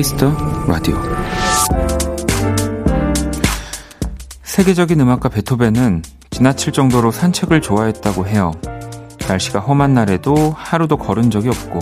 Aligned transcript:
Kiss 0.00 0.19
the 0.19 0.34
Radio 0.66 0.96
세계적인 4.42 4.98
음악가 4.98 5.28
베토벤은 5.28 6.02
지나칠 6.30 6.72
정도로 6.72 7.10
산책을 7.10 7.60
좋아했다고 7.60 8.26
해요. 8.26 8.52
날씨가 9.28 9.60
험한 9.60 9.92
날에도 9.92 10.54
하루도 10.56 10.96
거른 10.96 11.30
적이 11.30 11.50
없고 11.50 11.80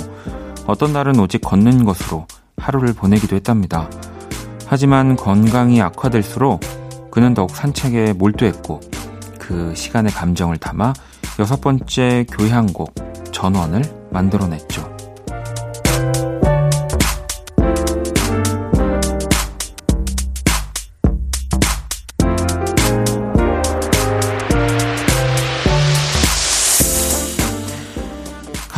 어떤 0.67 0.93
날은 0.93 1.21
오직 1.21 1.41
걷는 1.43 1.85
것으로 1.85 2.27
하루를 2.57 2.93
보내기도 2.93 3.37
했답니다. 3.37 3.89
하지만 4.67 5.15
건강이 5.15 5.81
악화될수록 5.81 6.61
그는 7.13 7.35
더욱 7.35 7.51
산책에 7.51 8.15
몰두했고 8.15 8.81
그 9.39 9.73
시간의 9.77 10.11
감정을 10.11 10.57
담아 10.57 10.93
여섯 11.39 11.61
번째 11.61 12.27
교향곡 12.33 12.97
전원을 13.31 13.85
만들어냈죠. 14.11 14.88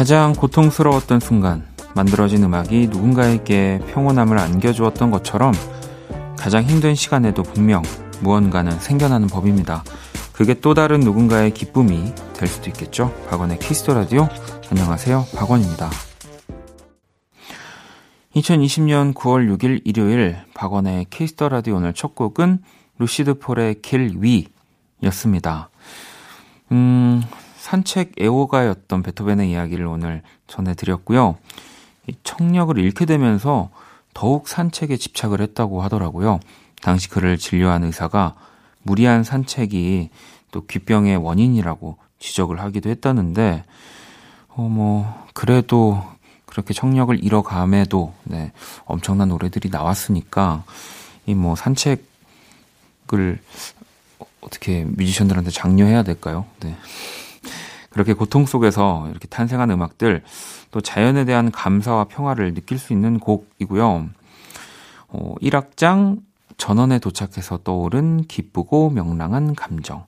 가장 0.00 0.32
고통스러웠던 0.32 1.20
순간, 1.20 1.62
만들어진 1.94 2.42
음악이 2.42 2.86
누군가에게 2.86 3.80
평온함을 3.92 4.38
안겨주었던 4.38 5.10
것처럼 5.10 5.52
가장 6.38 6.64
힘든 6.64 6.94
시간에도 6.94 7.42
분명 7.42 7.82
무언가는 8.22 8.72
생겨나는 8.72 9.28
법입니다. 9.28 9.84
그게 10.32 10.54
또 10.54 10.72
다른 10.72 11.00
누군가의 11.00 11.52
기쁨이 11.52 12.14
될 12.32 12.48
수도 12.48 12.70
있겠죠. 12.70 13.14
박원의 13.28 13.58
Kiss 13.58 13.78
the 13.78 13.92
Radio. 13.92 14.26
안녕하세요. 14.70 15.26
박원입니다. 15.36 15.90
2020년 18.36 19.12
9월 19.12 19.54
6일 19.54 19.82
일요일 19.84 20.38
박원의 20.54 21.08
Kiss 21.10 21.33
the 21.33 21.50
Radio 21.50 21.76
오늘 21.76 21.92
첫 21.92 22.14
곡은 22.14 22.60
루시드 22.98 23.38
폴의 23.38 23.82
길 23.82 24.16
위였습니다. 25.02 25.68
음, 26.72 27.22
산책 27.70 28.14
애호가였던 28.20 29.04
베토벤의 29.04 29.52
이야기를 29.52 29.86
오늘 29.86 30.22
전해드렸고요. 30.48 31.36
청력을 32.24 32.76
잃게 32.76 33.04
되면서 33.04 33.70
더욱 34.12 34.48
산책에 34.48 34.96
집착을 34.96 35.40
했다고 35.40 35.80
하더라고요. 35.82 36.40
당시 36.82 37.08
그를 37.08 37.38
진료한 37.38 37.84
의사가 37.84 38.34
무리한 38.82 39.22
산책이 39.22 40.10
또 40.50 40.66
귀병의 40.66 41.18
원인이라고 41.18 41.96
지적을 42.18 42.58
하기도 42.58 42.90
했다는데, 42.90 43.62
어, 44.48 44.62
뭐, 44.62 45.24
그래도 45.32 46.02
그렇게 46.46 46.74
청력을 46.74 47.22
잃어감에도, 47.22 48.12
네, 48.24 48.50
엄청난 48.84 49.28
노래들이 49.28 49.68
나왔으니까, 49.68 50.64
이 51.26 51.34
뭐 51.34 51.54
산책을 51.54 53.38
어떻게 54.40 54.84
뮤지션들한테 54.84 55.52
장려해야 55.52 56.02
될까요? 56.02 56.46
네. 56.58 56.76
그렇게 58.00 58.14
고통 58.14 58.46
속에서 58.46 59.06
이렇게 59.10 59.28
탄생한 59.28 59.70
음악들 59.70 60.22
또 60.70 60.80
자연에 60.80 61.26
대한 61.26 61.50
감사와 61.50 62.04
평화를 62.04 62.54
느낄 62.54 62.78
수 62.78 62.94
있는 62.94 63.20
곡이고요. 63.20 64.08
어, 65.08 65.34
1악장 65.42 66.20
전원에 66.56 66.98
도착해서 66.98 67.58
떠오른 67.62 68.24
기쁘고 68.26 68.88
명랑한 68.88 69.54
감정. 69.54 70.06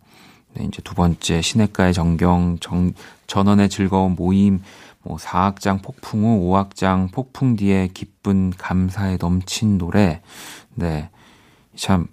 네, 0.54 0.64
이제 0.64 0.80
두 0.80 0.94
번째 0.94 1.42
시냇가의 1.42 1.92
정경, 1.92 2.56
정, 2.60 2.94
전원의 3.26 3.68
즐거운 3.68 4.14
모임, 4.14 4.62
뭐 5.02 5.18
4악장 5.18 5.82
폭풍 5.82 6.24
후 6.24 6.50
5악장 6.50 7.12
폭풍 7.12 7.56
뒤에 7.56 7.88
기쁜 7.92 8.52
감사에 8.56 9.18
넘친 9.20 9.76
노래. 9.76 10.22
네. 10.74 11.10
참 11.76 12.06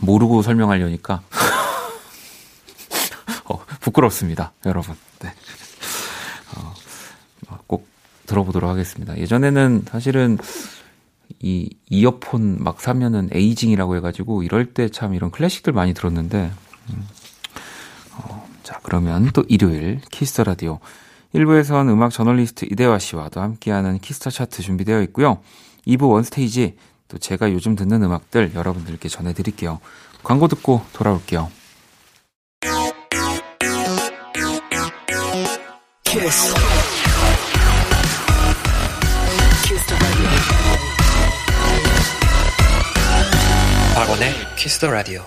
모르고 0.00 0.40
설명하려니까 0.40 1.20
부끄럽습니다, 3.80 4.52
여러분. 4.66 4.94
네. 5.20 5.32
어, 6.56 7.58
꼭 7.66 7.88
들어보도록 8.26 8.68
하겠습니다. 8.70 9.16
예전에는 9.16 9.84
사실은 9.88 10.38
이 11.40 11.70
이어폰 11.90 12.56
막 12.62 12.80
사면은 12.80 13.28
aging이라고 13.32 13.96
해가지고 13.96 14.42
이럴 14.42 14.72
때 14.72 14.88
참 14.88 15.14
이런 15.14 15.30
클래식들 15.30 15.72
많이 15.72 15.94
들었는데, 15.94 16.50
음. 16.90 17.08
어, 18.14 18.48
자, 18.62 18.80
그러면 18.82 19.30
또 19.32 19.44
일요일 19.48 20.00
Kiss 20.10 20.29
the 20.29 20.44
Radio. 20.44 20.78
1부에선 21.34 21.90
음악 21.90 22.10
저널리스트 22.10 22.66
이대화 22.70 22.98
씨와도 22.98 23.40
함께하는 23.40 23.98
Kiss 23.98 24.16
the 24.16 24.30
Chart 24.30 24.62
준비되어 24.62 25.02
있고요. 25.02 25.40
2부 25.86 26.10
One 26.10 26.35
Stage 26.35 26.76
또 27.08 27.18
제가 27.18 27.52
요즘 27.52 27.76
듣는 27.76 28.02
음악들 28.02 28.52
여러분들께 28.54 29.08
전해드릴게요. 29.08 29.78
광고 30.22 30.48
듣고 30.48 30.82
돌아올게요. 30.94 31.50
박원의 43.94 44.32
Kiss 44.56 44.80
the 44.80 44.90
Radio. 44.90 45.22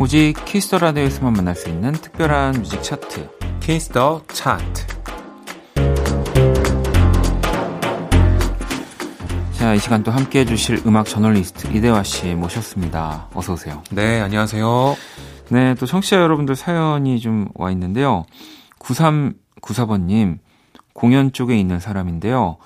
오직 0.00 0.34
Kiss 0.44 0.63
the 0.63 0.78
Radio에서만 0.78 1.34
만날 1.34 1.54
수 1.54 1.68
있는 1.68 1.92
특별한 1.92 2.62
뮤직 2.62 2.82
차트 2.82 3.28
Kiss 3.60 3.95
the 3.95 4.22
Chart 4.32 4.91
자, 9.62 9.74
이 9.74 9.78
시간 9.78 10.02
또 10.02 10.10
함께 10.10 10.40
해주실 10.40 10.82
음악 10.86 11.06
저널리스트 11.06 11.68
이대화 11.68 12.02
씨 12.02 12.34
모셨습니다. 12.34 13.28
어서오세요. 13.32 13.84
네, 13.92 14.20
안녕하세요. 14.20 14.96
네, 15.50 15.76
또 15.76 15.86
청취자 15.86 16.16
여러분들 16.20 16.56
사연이 16.56 17.20
좀 17.20 17.46
와 17.54 17.70
있는데요. 17.70 18.24
9394번님, 18.80 20.40
공연 20.94 21.32
쪽에 21.32 21.56
있는 21.56 21.78
사람인데요. 21.78 22.56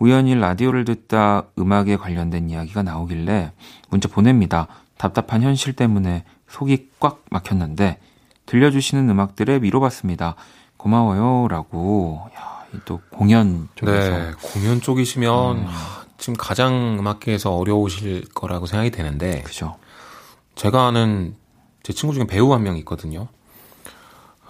우연히 0.00 0.34
라디오를 0.34 0.84
듣다 0.84 1.44
음악에 1.60 1.96
관련된 1.96 2.50
이야기가 2.50 2.82
나오길래 2.82 3.52
문자 3.88 4.08
보냅니다. 4.08 4.66
답답한 4.98 5.42
현실 5.42 5.74
때문에 5.74 6.24
속이 6.48 6.88
꽉 6.98 7.22
막혔는데 7.30 8.00
들려주시는 8.46 9.08
음악들에 9.08 9.60
위로받습니다. 9.62 10.34
고마워요. 10.76 11.46
라고. 11.48 12.20
야, 12.36 12.64
또 12.84 13.00
공연 13.10 13.68
쪽에서. 13.76 14.10
네, 14.10 14.32
공연 14.42 14.80
쪽이시면 14.80 15.58
음. 15.58 15.66
지금 16.22 16.36
가장 16.36 16.98
음악계에서 17.00 17.52
어려우실 17.56 18.28
거라고 18.32 18.66
생각이 18.66 18.92
되는데. 18.92 19.42
그죠. 19.42 19.74
제가 20.54 20.86
아는 20.86 21.34
제 21.82 21.92
친구 21.92 22.14
중에 22.14 22.28
배우 22.28 22.52
한 22.52 22.62
명 22.62 22.76
있거든요. 22.78 23.26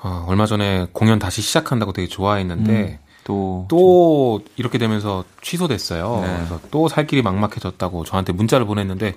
어, 0.03 0.27
얼마 0.29 0.45
전에 0.45 0.89
공연 0.93 1.19
다시 1.19 1.41
시작한다고 1.41 1.95
되게 1.95 2.09
좋아했는데 2.09 2.73
음, 2.73 2.99
또, 3.25 3.65
또 3.71 4.43
이렇게 4.57 4.77
되면서 4.77 5.25
취소됐어요. 5.41 6.21
네. 6.21 6.35
그래서 6.37 6.61
또 6.71 6.89
살 6.89 7.07
길이 7.07 7.23
막막해졌다고 7.23 8.05
저한테 8.05 8.35
문자를 8.35 8.67
보냈는데 8.67 9.15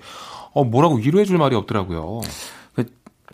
어 0.54 0.64
뭐라고 0.64 0.96
위로해 0.96 1.26
줄 1.26 1.38
말이 1.38 1.58
없더라고요. 1.58 2.22
그 2.76 2.86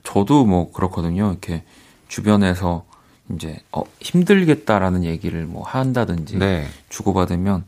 저도 0.02 0.46
뭐 0.46 0.72
그렇거든요. 0.72 1.30
이렇게 1.30 1.64
주변에서 2.08 2.86
이제 3.36 3.60
어 3.72 3.84
힘들겠다라는 4.00 5.04
얘기를 5.04 5.46
뭐 5.46 5.62
한다든지 5.64 6.38
네. 6.40 6.68
주고받으면 6.90 7.66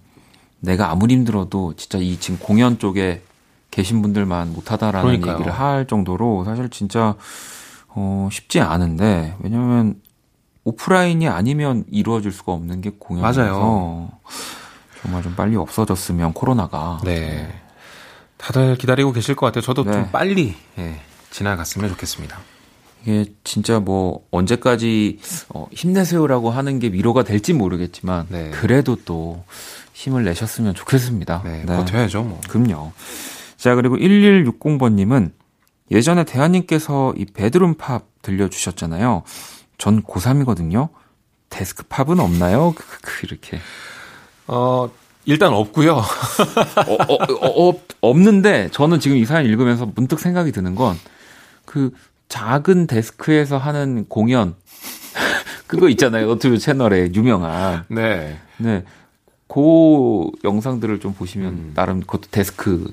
내가 0.64 0.92
아무리 0.92 1.14
힘들어도 1.16 1.76
진짜 1.76 1.98
이 1.98 2.18
지금 2.20 2.40
공연 2.40 2.80
쪽에 2.80 3.22
계신 3.70 4.02
분들만 4.02 4.54
못하다라는 4.54 5.06
그러니까요. 5.06 5.34
얘기를 5.34 5.52
할 5.52 5.86
정도로 5.88 6.46
사실 6.46 6.70
진짜 6.70 7.16
어, 7.90 8.30
쉽지 8.32 8.62
않은데 8.62 9.36
왜냐면 9.42 10.02
오프라인이 10.64 11.28
아니면 11.28 11.84
이루어질 11.92 12.32
수가 12.32 12.54
없는 12.54 12.80
게 12.80 12.92
공연이라서 12.98 14.10
정말 15.02 15.22
좀 15.22 15.36
빨리 15.36 15.58
없어졌으면 15.58 16.32
코로나가 16.32 17.02
네. 17.04 17.62
다들 18.38 18.78
기다리고 18.78 19.12
계실 19.12 19.36
것 19.36 19.46
같아요. 19.48 19.62
저도 19.62 19.84
네. 19.84 19.92
좀 19.92 20.12
빨리 20.12 20.56
예, 20.78 21.02
지나갔으면 21.30 21.90
좋겠습니다. 21.90 22.40
이게 23.04 23.26
진짜 23.44 23.80
뭐 23.80 24.26
언제까지 24.32 25.20
어, 25.50 25.68
힘내세요라고 25.72 26.50
하는 26.50 26.80
게 26.80 26.88
위로가 26.88 27.24
될지 27.24 27.54
모르겠지만 27.54 28.28
네. 28.30 28.50
그래도 28.52 28.98
또 29.06 29.44
힘을 29.94 30.24
내셨으면 30.24 30.74
좋겠습니다. 30.74 31.42
네, 31.44 31.64
네. 31.66 31.78
버텨야죠, 31.78 32.24
뭐. 32.24 32.42
그럼요. 32.50 32.94
자, 33.58 33.76
그리고 33.76 33.98
1160번님은 33.98 35.32
예전에 35.92 36.24
대한님께서 36.24 37.14
이 37.18 37.26
베드룸 37.26 37.76
팝 37.76 38.06
들려주셨잖아요. 38.22 39.24
전 39.78 40.02
고3이거든요. 40.02 40.90
데스크 41.50 41.84
팝은 41.88 42.20
없나요? 42.20 42.74
이렇게. 43.24 43.60
어, 44.48 44.90
일단 45.26 45.54
없고요. 45.54 45.96
어, 46.88 46.94
어, 46.94 47.14
어, 47.14 47.70
어, 47.70 47.74
없는데 48.02 48.70
저는 48.72 49.00
지금 49.00 49.18
이 49.18 49.26
사연 49.26 49.46
읽으면서 49.46 49.90
문득 49.94 50.20
생각이 50.20 50.52
드는 50.52 50.76
건 50.76 50.98
그 51.66 51.92
작은 52.34 52.88
데스크에서 52.88 53.60
하는 53.60 54.08
공연 54.10 54.56
그거 55.68 55.88
있잖아요. 55.90 56.26
너튜브 56.26 56.58
채널에 56.58 57.12
유명한. 57.14 57.86
네. 57.90 58.40
네. 58.58 58.84
그 59.48 60.32
영상들을 60.44 61.00
좀 61.00 61.14
보시면 61.14 61.54
음. 61.54 61.72
나름 61.76 62.00
그것도 62.00 62.30
데스크 62.32 62.92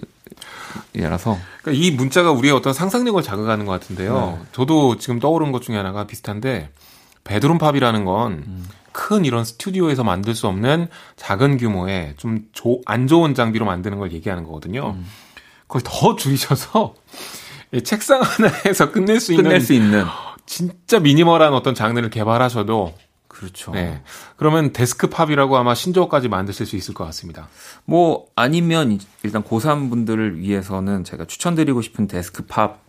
이라서 0.93 1.39
그러니까 1.63 1.83
이 1.83 1.91
문자가 1.91 2.33
우리의 2.33 2.53
어떤 2.53 2.75
상상력을 2.75 3.23
자극하는 3.23 3.65
것 3.65 3.73
같은데요. 3.73 4.39
네. 4.39 4.47
저도 4.53 4.99
지금 4.99 5.21
떠오른 5.21 5.53
것 5.53 5.63
중에 5.63 5.75
하나가 5.75 6.07
비슷한데 6.07 6.69
bedroom 7.25 7.56
pop이라는 7.56 8.05
건 8.05 8.24
큰 8.24 8.43
음. 8.47 9.25
이런 9.25 9.47
스튜디오에서 9.47 10.05
만들 10.05 10.35
수 10.35 10.49
없는 10.49 10.89
작은 11.17 11.57
규모의 11.57 12.13
좀 12.19 12.45
안 12.85 13.07
좋은 13.07 13.35
장비로 13.35 13.65
만드는 13.65 13.97
걸 13.97 14.13
얘기하는 14.13 14.45
거거든요. 14.45 14.97
음. 14.99 15.07
그걸 15.67 15.81
더 15.83 16.15
줄이셔서 16.15 16.95
책상 17.84 18.20
하나에서 18.22 18.90
끝낼 18.90 19.20
수 19.20 19.32
있는 19.32 19.44
끝낼 19.44 19.61
수 19.61 19.72
있는 19.72 20.05
진짜 20.46 20.99
미니멀한 20.99 21.55
어떤 21.55 21.75
장르를 21.75 22.11
개발하셔도 22.11 22.94
그렇죠. 23.28 23.70
네. 23.70 24.02
그러면 24.37 24.72
desk 24.73 25.00
pop이라고 25.00 25.56
아마 25.56 25.75
신조어까지 25.75 26.28
만드실 26.28 26.67
수 26.67 26.75
있을 26.75 26.93
것 26.94 27.05
같습니다. 27.05 27.49
뭐 27.84 28.26
아니면 28.34 28.99
일단 29.22 29.44
고3 29.44 29.88
분들을 29.88 30.40
위해서는 30.40 31.05
제가 31.05 31.26
추천드리고 31.26 31.81
싶은 31.81 32.08
desk 32.09 32.51
pop 32.51 32.82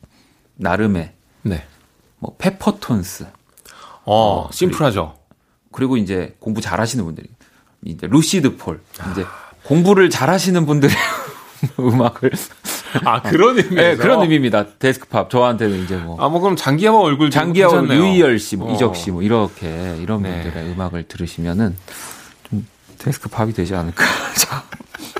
나름의 0.56 1.14
네. 1.44 1.64
뭐 2.18 2.36
페퍼톤스. 2.38 3.28
어, 4.04 4.48
어 4.48 4.50
심플하죠. 4.52 5.16
그리고, 5.72 5.72
그리고 5.72 5.98
이제 5.98 6.36
공부 6.40 6.60
잘하시는 6.60 7.06
분들이 7.06 7.30
이제 7.86 8.08
루시드 8.08 8.58
폴. 8.58 8.82
이제 9.12 9.26
공부를 9.64 10.10
잘하시는 10.10 10.66
분들의 10.66 10.96
음악을 11.80 12.32
아 13.06 13.22
그런 13.22 13.58
의미 13.58 13.76
네, 13.76 13.96
그런 13.96 14.22
의미입니다. 14.22 14.66
desk 14.80 15.08
pop 15.08 15.30
저한테는 15.30 15.84
이제 15.84 15.96
뭐. 15.98 16.20
아 16.20 16.24
뭐 16.24 16.40
그럼 16.40 16.56
장기하와 16.56 17.00
얼굴 17.02 17.30
장기하와 17.30 17.84
유희열 17.84 18.40
씨, 18.40 18.58
뭐 18.58 18.72
어. 18.72 18.74
이적 18.76 18.96
씨, 18.96 19.12
뭐 19.12 19.22
이렇게 19.22 19.98
이런 20.00 20.24
네. 20.24 20.42
분들의 20.42 20.72
음악을 20.72 21.04
들으시면은 21.08 21.76
좀 22.50 22.68
desk 22.98 23.26
pop이 23.26 23.54
되지 23.54 23.76
않을까. 23.76 24.04
자, 24.38 24.64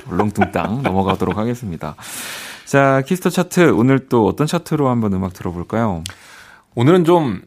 얼렁뚱땅 0.06 0.82
넘어가도록 0.82 1.36
하겠습니다. 1.36 1.96
자, 2.64 3.02
Kiss 3.06 3.20
the 3.20 3.30
Chart 3.30 3.70
오늘 3.70 4.08
또 4.08 4.26
어떤 4.26 4.46
차트로 4.46 4.88
한번 4.88 5.12
음악 5.12 5.32
들어볼까요? 5.32 6.02
오늘은 6.74 7.04
좀 7.04 7.42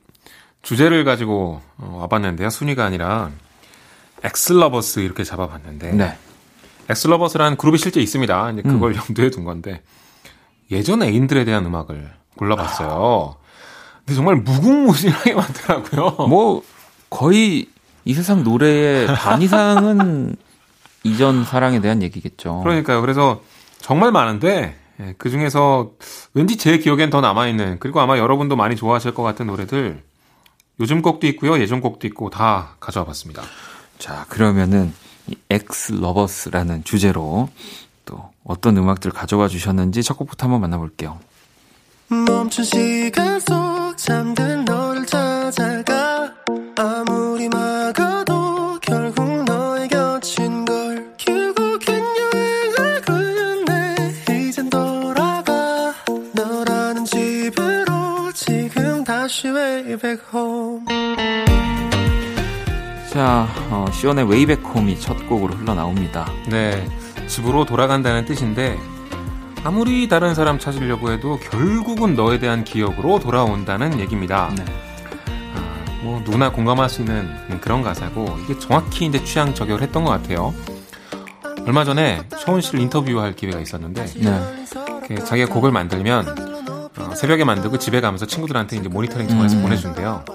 주제를 0.61 1.03
가지고 1.03 1.61
어, 1.77 1.97
와봤는데요. 2.01 2.49
순위가 2.49 2.83
아니라 2.83 3.31
ex 4.23 4.42
lovers 4.42 4.99
이렇게 4.99 5.23
잡아봤는데. 5.23 5.91
네. 5.93 6.17
Ex 6.89 6.99
Lovers라는 6.99 7.57
그룹이 7.57 7.77
실제 7.77 8.01
있습니다. 8.01 8.51
이제 8.51 8.61
그걸 8.61 8.91
음. 8.91 8.97
염두에 8.97 9.29
둔 9.29 9.43
건데 9.43 9.81
예전 10.71 11.03
애인들에 11.03 11.45
대한 11.45 11.65
음악을 11.65 12.11
골라봤어요. 12.37 13.35
근데 13.99 14.15
정말 14.15 14.35
무궁무진하게 14.35 15.33
많더라고요. 15.35 16.27
뭐 16.27 16.63
거의 17.09 17.67
이 18.03 18.13
세상 18.13 18.43
노래의 18.43 19.07
반 19.07 19.41
이상은 19.41 20.35
이전 21.03 21.43
사랑에 21.43 21.79
대한 21.81 22.01
얘기겠죠. 22.01 22.61
그러니까요. 22.61 23.01
그래서 23.01 23.41
정말 23.79 24.11
많은데 24.11 24.75
예, 24.99 25.13
그 25.17 25.29
중에서 25.29 25.91
왠지 26.33 26.57
제 26.57 26.77
기억엔 26.77 27.09
더 27.09 27.21
남아있는 27.21 27.77
그리고 27.79 27.99
아마 27.99 28.17
여러분도 28.17 28.55
많이 28.55 28.75
좋아하실 28.75 29.13
것 29.13 29.23
같은 29.23 29.47
노래들 29.47 30.03
요즘 30.79 31.01
곡도 31.01 31.27
있고요. 31.27 31.59
예전 31.59 31.81
곡도 31.81 32.07
있고 32.07 32.29
다 32.29 32.75
가져와 32.79 33.05
봤습니다. 33.05 33.43
자, 33.97 34.25
그러면은 34.29 34.93
ex 35.49 35.93
lovers라는 35.93 36.83
주제로 36.83 37.49
또 38.05 38.29
어떤 38.43 38.77
음악들 38.77 39.11
가져와 39.11 39.47
주셨는지 39.47 40.03
첫 40.03 40.17
곡부터 40.17 40.45
한번 40.45 40.61
만나볼게요. 40.61 41.19
멈춘 42.07 42.63
시간 42.63 43.39
속 43.39 43.97
잠든 43.97 44.63
너를 44.63 45.05
찾아가 45.05 46.31
아무리 46.77 47.49
막아도 47.49 48.79
결국 48.79 49.43
너의 49.45 49.87
곁인 49.87 50.65
걸 50.65 51.13
결국엔 51.17 52.03
여행을 52.33 53.01
끝내 53.01 53.95
이젠 54.39 54.69
돌아가 54.69 55.93
너라는 56.33 57.05
집으로 57.05 58.31
지금 58.33 59.03
다시 59.03 59.47
way 59.47 59.97
back 59.97 60.21
home 60.31 60.85
자, 63.11 63.47
어, 63.71 63.85
시원의 63.93 64.29
웨이백홈이 64.29 64.99
첫 64.99 65.15
곡으로 65.29 65.53
흘러나옵니다. 65.53 66.29
네. 66.49 66.85
집으로 67.27 67.65
돌아간다는 67.65 68.25
뜻인데 68.25 68.77
아무리 69.63 70.07
다른 70.07 70.35
사람 70.35 70.59
찾으려고 70.59 71.11
해도 71.11 71.39
결국은 71.39 72.15
너에 72.15 72.37
대한 72.37 72.63
기억으로 72.63 73.19
돌아온다는 73.19 73.99
얘기입니다. 73.99 74.53
네. 74.55 74.63
아, 75.55 76.03
뭐 76.03 76.21
누구나 76.23 76.51
공감할 76.51 76.87
수 76.87 77.01
있는 77.01 77.27
그런 77.61 77.81
가사고 77.81 78.37
이게 78.43 78.57
정확히 78.59 79.07
이제 79.07 79.23
취향 79.23 79.55
저격을 79.55 79.81
했던 79.81 80.03
것 80.03 80.11
같아요. 80.11 80.53
얼마 81.65 81.83
전에 81.83 82.21
쇼은 82.37 82.61
씨를 82.61 82.79
인터뷰할 82.81 83.35
기회가 83.35 83.59
있었는데 83.59 84.05
네. 84.05 85.17
자기가 85.25 85.51
곡을 85.51 85.71
만들면 85.71 86.91
어, 86.99 87.15
새벽에 87.15 87.43
만들고 87.43 87.79
집에 87.79 88.01
가면서 88.01 88.27
친구들한테 88.27 88.77
이제 88.77 88.87
모니터링 88.87 89.27
통해서 89.27 89.57
음. 89.57 89.63
보내준대요. 89.63 90.25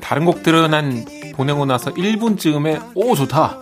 다른 0.00 0.24
곡들은 0.24 0.72
한 0.72 1.04
보내고 1.34 1.66
나서 1.66 1.92
1분쯤에 1.92 2.92
오 2.94 3.14
좋다 3.14 3.60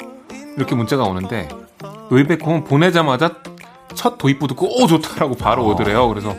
이렇게 0.56 0.75
문자가 0.75 1.04
오는데 1.04 1.48
웨이백홈은 2.10 2.64
보내자마자 2.64 3.32
첫 3.94 4.19
도입부 4.19 4.46
듣고 4.49 4.82
오 4.82 4.87
좋다라고 4.87 5.34
바로 5.37 5.64
어. 5.64 5.69
오더래요. 5.72 6.08
그래서 6.08 6.34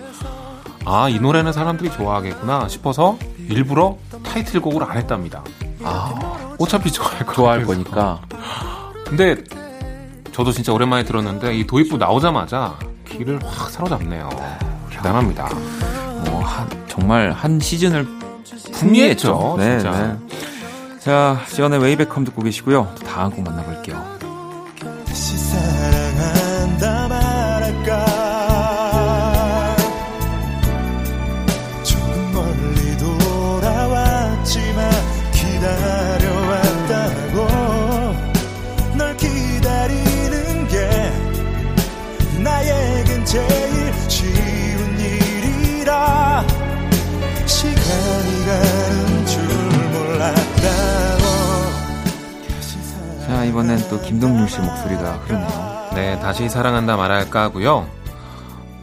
아 0.86 1.10
이 1.10 1.20
노래는 1.20 1.52
사람들이 1.54 1.92
좋아하겠구나 1.92 2.68
싶어서 2.68 3.18
일부러 3.50 3.98
타이틀곡을 4.24 4.84
안 4.84 4.98
했답니다. 4.98 5.44
아 5.84 6.56
어차피 6.58 6.92
좋아할, 6.92 7.26
좋아할 7.34 7.64
거니까. 7.66 8.22
근데 9.06 9.36
저도 10.32 10.52
진짜 10.52 10.72
오랜만에 10.74 11.04
들었는데 11.04 11.56
이 11.58 11.68
도입부 11.68 11.98
나오자마자 11.98 12.76
귀를 13.08 13.40
확 13.46 13.70
사로잡네요. 13.70 14.30
대단합니다. 14.90 15.50
뭐 16.26 16.42
한, 16.44 16.68
정말 16.88 17.32
한 17.32 17.60
시즌을 17.60 18.08
풍미했죠. 18.74 19.56
네, 19.58 19.80
진짜. 19.80 19.92
네. 19.92 21.00
자, 21.00 21.40
지원의 21.50 21.80
웨이백컴 21.82 22.24
듣고 22.26 22.42
계시고요. 22.44 22.94
다음 23.06 23.32
곡 23.32 23.44
만나볼게요. 23.44 24.19
또 53.90 54.00
김동률 54.02 54.48
씨 54.50 54.60
목소리가 54.60 55.14
흐르네요. 55.26 55.90
네, 55.96 56.20
다시 56.20 56.48
사랑한다 56.50 56.96
말할까 56.98 57.42
하고요. 57.44 57.88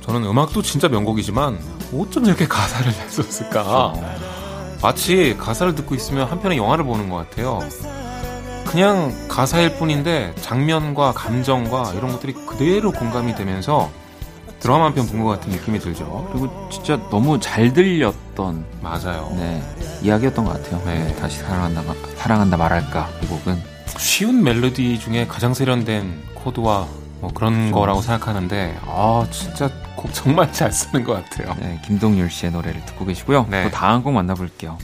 저는 0.02 0.24
음악도 0.24 0.62
진짜 0.62 0.88
명곡이지만 0.88 1.58
어쩜 1.94 2.26
이렇게 2.26 2.46
가사를 2.46 2.92
잘 2.92 3.08
썼을까? 3.10 3.94
마치 4.82 5.36
가사를 5.38 5.74
듣고 5.74 5.94
있으면 5.94 6.28
한편의 6.28 6.58
영화를 6.58 6.84
보는 6.84 7.08
것 7.08 7.16
같아요. 7.16 7.60
그냥 8.66 9.12
가사일 9.28 9.76
뿐인데 9.76 10.34
장면과 10.40 11.12
감정과 11.12 11.92
이런 11.94 12.12
것들이 12.12 12.32
그대로 12.34 12.90
공감이 12.92 13.34
되면서 13.34 13.90
드라마 14.58 14.86
한 14.86 14.94
편 14.94 15.06
본 15.06 15.22
것 15.22 15.28
같은 15.30 15.50
느낌이 15.52 15.78
들죠. 15.78 16.28
그리고 16.32 16.68
진짜 16.70 16.98
너무 17.10 17.38
잘 17.38 17.72
들렸던 17.72 18.64
맞아요. 18.82 19.32
네 19.36 19.62
이야기였던 20.02 20.44
것 20.44 20.52
같아요. 20.62 20.82
네. 20.84 21.14
다시 21.16 21.38
사랑한다 21.38 21.82
사랑한다 22.16 22.56
말할까 22.56 23.08
이 23.22 23.26
곡은 23.26 23.75
쉬운 23.98 24.42
멜로디 24.42 24.98
중에 24.98 25.26
가장 25.26 25.54
세련된 25.54 26.22
코드와 26.34 26.86
뭐 27.20 27.30
그런 27.32 27.54
그렇죠. 27.54 27.74
거라고 27.74 28.02
생각하는데 28.02 28.78
아 28.86 29.26
진짜 29.30 29.70
곡 29.96 30.12
정말 30.12 30.52
잘 30.52 30.70
쓰는 30.72 31.04
것 31.04 31.14
같아요. 31.14 31.54
네, 31.58 31.80
김동률 31.84 32.30
씨의 32.30 32.52
노래를 32.52 32.84
듣고 32.84 33.06
계시고요. 33.06 33.46
네. 33.50 33.64
또 33.64 33.70
다음 33.70 34.02
곡 34.02 34.12
만나볼게요. 34.12 34.78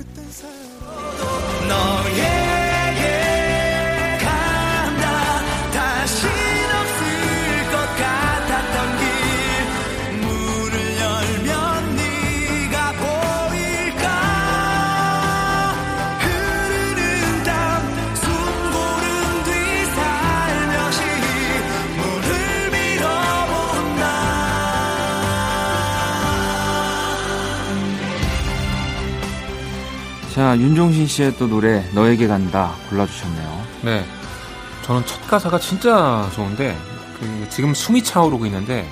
자, 30.52 30.59
윤종신 30.59 31.06
씨의 31.06 31.37
또 31.38 31.49
노래 31.49 31.82
너에게 31.94 32.26
간다 32.26 32.75
골라주셨네요. 32.90 33.62
네. 33.85 34.04
저는 34.82 35.06
첫 35.06 35.26
가사가 35.26 35.59
진짜 35.59 36.28
좋은데 36.35 36.76
그 37.18 37.47
지금 37.49 37.73
숨이 37.73 38.04
차오르고 38.04 38.44
있는데 38.44 38.87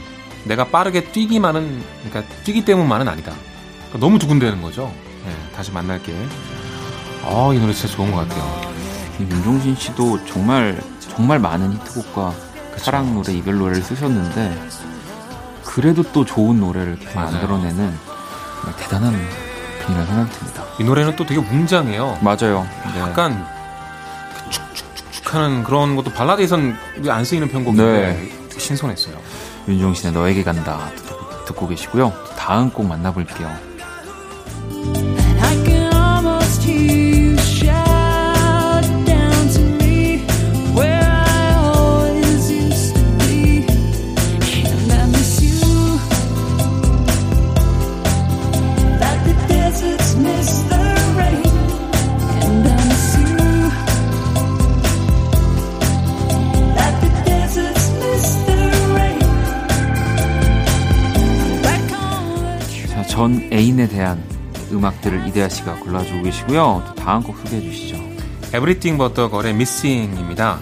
내가 0.45 0.65
빠르게 0.65 1.13
뛰기만은 1.13 1.85
그러니까 2.03 2.35
뛰기 2.45 2.65
때문만은 2.65 3.07
아니다. 3.09 3.33
그러니까 3.89 3.99
너무 3.99 4.19
두근대는 4.19 4.63
거죠. 4.63 4.91
네, 5.27 5.37
다시 5.55 5.71
만날게. 5.71 6.15
아, 7.25 7.51
이 7.53 7.59
노래 7.59 7.75
진짜 7.75 7.95
좋은 7.95 8.11
것 8.11 8.27
같아요. 8.27 8.73
윤종신 9.21 9.77
씨도 9.77 10.25
정말 10.25 10.83
정말 10.99 11.39
많은 11.41 11.75
히트곡과 11.75 12.35
그쵸. 12.71 12.85
사랑 12.85 13.13
노래, 13.13 13.35
이별 13.35 13.59
노래를 13.59 13.83
쓰셨는데 13.83 14.69
그래도 15.63 16.03
또 16.11 16.25
좋은 16.25 16.59
노래를 16.59 16.99
만들어내는 17.15 17.95
대단한 18.79 19.13
분이라는 19.83 20.07
생각이 20.07 20.39
듭니다. 20.39 20.70
이 20.81 20.83
노래는 20.83 21.15
또 21.15 21.27
되게 21.27 21.39
웅장해요. 21.39 22.21
맞아요. 22.23 22.67
네. 22.95 23.01
약간 23.01 23.47
축축축축 24.49 25.35
하는 25.35 25.63
그런 25.63 25.95
것도 25.95 26.11
발라드에선 26.11 26.75
안 27.07 27.23
쓰이는 27.23 27.49
편곡인데 27.49 27.85
네. 27.85 28.59
신선했어요. 28.59 29.15
윤종신의 29.69 30.15
너에게 30.15 30.43
간다 30.43 30.91
듣고, 30.97 31.45
듣고 31.45 31.69
계시고요. 31.69 32.15
다음 32.39 32.71
곡 32.71 32.87
만나볼게요. 32.87 33.70
음악들을 64.91 65.27
이대하 65.29 65.49
씨가 65.49 65.77
골라주고 65.77 66.23
계시고요. 66.23 66.83
또 66.87 66.95
다음 66.95 67.23
곡 67.23 67.37
소개해 67.39 67.63
주시죠. 67.63 67.97
Everything 68.49 68.99
But 68.99 69.15
The 69.15 69.31
Girl의 69.31 69.55
Missing입니다. 69.55 70.59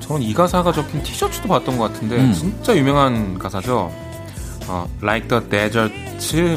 저는 0.00 0.22
이 0.22 0.34
가사가 0.34 0.72
적힌 0.72 1.02
티셔츠도 1.02 1.48
봤던 1.48 1.78
것 1.78 1.92
같은데 1.92 2.16
음. 2.16 2.32
진짜 2.32 2.76
유명한 2.76 3.38
가사죠. 3.38 3.90
어, 4.68 4.88
like 5.02 5.28
the 5.28 5.42
desert, 5.48 5.94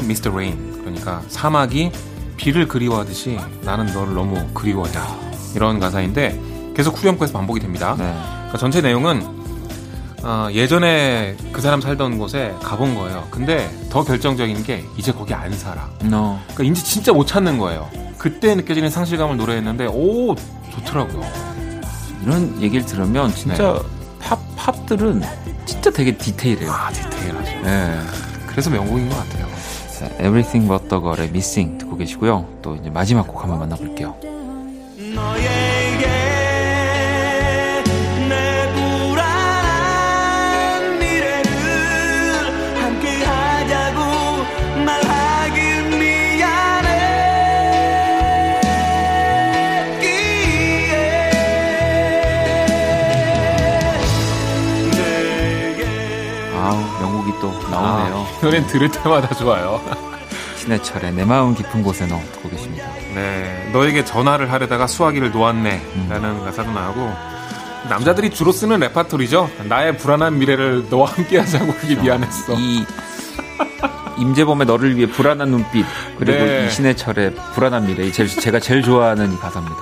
Mr. 0.04 0.30
Rain. 0.30 0.80
그러니까 0.80 1.22
사막이 1.28 1.90
비를 2.36 2.68
그리워하듯이 2.68 3.38
나는 3.62 3.86
너를 3.92 4.14
너무 4.14 4.46
그리워한다. 4.52 5.02
이런 5.54 5.80
가사인데 5.80 6.38
계속 6.76 6.98
후렴구에서 6.98 7.32
반복이 7.32 7.60
됩니다. 7.60 7.96
네. 7.98 8.04
그러니까 8.04 8.58
전체 8.58 8.82
내용은 8.82 9.35
어, 10.22 10.48
예전에 10.52 11.36
그 11.52 11.60
사람 11.60 11.80
살던 11.80 12.18
곳에 12.18 12.54
가본 12.62 12.94
거예요. 12.94 13.26
근데 13.30 13.70
더 13.90 14.02
결정적인 14.02 14.62
게 14.64 14.84
이제 14.96 15.12
거기 15.12 15.34
안 15.34 15.52
살아. 15.52 15.88
No. 16.02 16.38
그러니까 16.54 16.64
이제 16.64 16.82
진짜 16.82 17.12
못 17.12 17.26
찾는 17.26 17.58
거예요. 17.58 17.88
그때 18.18 18.54
느껴지는 18.54 18.90
상실감을 18.90 19.36
노래했는데 19.36 19.86
오 19.86 20.34
좋더라고요. 20.72 21.22
이런 22.22 22.60
얘기를 22.60 22.84
들으면 22.84 23.32
진짜 23.34 23.74
네. 23.74 23.78
팝 24.20 24.38
팝들은 24.56 25.22
진짜 25.64 25.90
되게 25.90 26.16
디테일해요. 26.16 26.72
아 26.72 26.90
디테일하죠. 26.90 27.50
네. 27.62 28.00
그래서 28.48 28.70
명곡인 28.70 29.08
것 29.08 29.16
같아요. 29.16 29.46
자, 29.98 30.06
Everything 30.20 30.66
But 30.66 30.88
The 30.88 31.00
Girl의 31.00 31.28
Missing 31.28 31.78
듣고 31.78 31.96
계시고요. 31.96 32.46
또 32.62 32.74
이제 32.76 32.90
마지막 32.90 33.26
곡 33.26 33.42
한번 33.42 33.60
만나볼게요. 33.60 34.14
노래는 58.42 58.66
들을 58.68 58.90
때마다 58.90 59.34
좋아요. 59.34 59.80
신해철의 60.56 61.12
내 61.12 61.24
마음 61.24 61.54
깊은 61.54 61.82
곳에 61.82 62.06
너 62.06 62.18
듣고 62.32 62.48
계십니다. 62.50 62.88
네, 63.14 63.70
너에게 63.72 64.04
전화를 64.04 64.50
하려다가 64.50 64.86
수화기를 64.86 65.30
놓았네 65.30 65.82
라는 66.08 66.30
음. 66.30 66.44
가사도 66.44 66.70
나오고 66.72 67.12
남자들이 67.88 68.30
주로 68.30 68.50
쓰는 68.52 68.80
레파토리죠. 68.80 69.48
나의 69.64 69.96
불안한 69.96 70.38
미래를 70.38 70.86
너와 70.90 71.10
함께 71.12 71.38
하자고 71.38 71.66
그게 71.74 71.88
그렇죠. 71.94 72.02
미안했어. 72.02 72.54
이 72.54 72.84
임재범의 74.18 74.66
너를 74.66 74.96
위해 74.96 75.06
불안한 75.06 75.48
눈빛 75.50 75.84
그리고 76.18 76.44
네. 76.44 76.66
이신해철의 76.66 77.34
불안한 77.54 77.86
미래 77.86 78.10
제일, 78.10 78.28
제가 78.28 78.58
제일 78.58 78.82
좋아하는 78.82 79.32
이 79.32 79.36
가사입니다. 79.38 79.76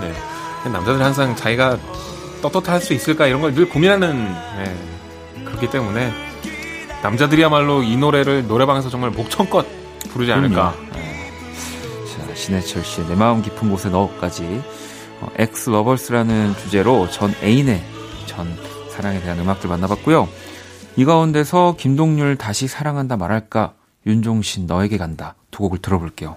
네. 0.00 0.12
네. 0.64 0.70
남자들 0.70 1.04
항상 1.04 1.34
자기가 1.36 1.76
떳떳할 2.40 2.80
수 2.80 2.94
있을까 2.94 3.26
이런 3.26 3.40
걸 3.40 3.52
늘 3.54 3.68
고민하는 3.68 4.32
네. 4.56 4.76
그렇기 5.44 5.68
때문에 5.70 6.12
남자들이야말로 7.04 7.82
이 7.82 7.98
노래를 7.98 8.46
노래방에서 8.46 8.88
정말 8.88 9.10
목청껏 9.10 9.66
부르지 10.08 10.32
않을까. 10.32 10.74
네. 10.94 11.30
자, 12.06 12.34
신해철 12.34 12.82
씨의 12.82 13.08
내 13.08 13.14
마음 13.14 13.42
깊은 13.42 13.70
곳에 13.70 13.90
너까지 13.90 14.62
어, 15.20 15.28
ex 15.36 15.68
lovers라는 15.68 16.54
주제로 16.56 17.10
전 17.10 17.34
애인의 17.42 17.82
전 18.24 18.48
사랑에 18.88 19.20
대한 19.20 19.38
음악들 19.38 19.68
만나봤고요. 19.68 20.26
이 20.96 21.04
가운데서 21.04 21.76
김동률 21.78 22.36
다시 22.36 22.68
사랑한다 22.68 23.18
말할까 23.18 23.74
윤종신 24.06 24.66
너에게 24.66 24.96
간다 24.96 25.34
두 25.50 25.58
곡을 25.58 25.80
들어볼게요. 25.80 26.36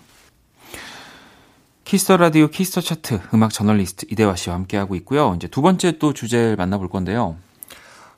Kiss 1.86 2.04
the 2.04 2.18
Radio 2.18 2.50
Kiss 2.50 2.68
the 2.68 2.82
Chart 2.82 3.22
음악 3.34 3.54
저널리스트 3.54 4.08
이대화 4.12 4.36
씨와 4.36 4.58
함께하고 4.58 4.96
있고요. 4.96 5.34
이제 5.38 5.48
두 5.48 5.62
번째 5.62 5.98
또 5.98 6.12
주제를 6.12 6.58
만나볼 6.58 6.90
건데요. 6.90 7.38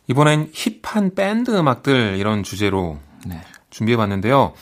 이번엔 0.09 0.51
힙한 0.53 1.13
밴드 1.15 1.51
음악들 1.55 2.15
이런 2.17 2.43
주제로 2.43 2.97
네. 3.25 3.41
준비해봤는데요. 3.69 4.53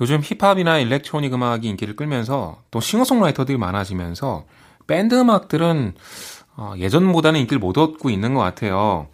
요즘 0.00 0.20
힙합이나 0.22 0.78
일렉트로닉 0.78 1.32
음악이 1.32 1.68
인기를 1.68 1.96
끌면서 1.96 2.60
또 2.70 2.80
싱어송라이터들이 2.80 3.56
많아지면서 3.56 4.44
밴드 4.86 5.14
음악들은 5.14 5.94
어, 6.56 6.74
예전보다는 6.76 7.40
인기를 7.40 7.58
못 7.60 7.78
얻고 7.78 8.10
있는 8.10 8.34
것 8.34 8.40
같아요. 8.40 9.06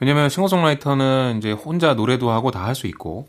왜냐면 0.00 0.28
싱어송라이터는 0.28 1.36
이제 1.38 1.52
혼자 1.52 1.94
노래도 1.94 2.30
하고 2.30 2.50
다 2.50 2.64
할 2.64 2.74
수 2.74 2.86
있고 2.88 3.26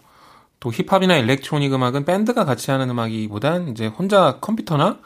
또 0.59 0.71
힙합이나 0.71 1.15
일렉트로닉 1.17 1.73
음악은 1.73 2.05
밴드가 2.05 2.43
같이 2.43 2.71
하는 2.71 2.89
음악이보단 2.89 3.69
이제 3.69 3.87
혼자 3.87 4.39
컴퓨터나 4.41 4.97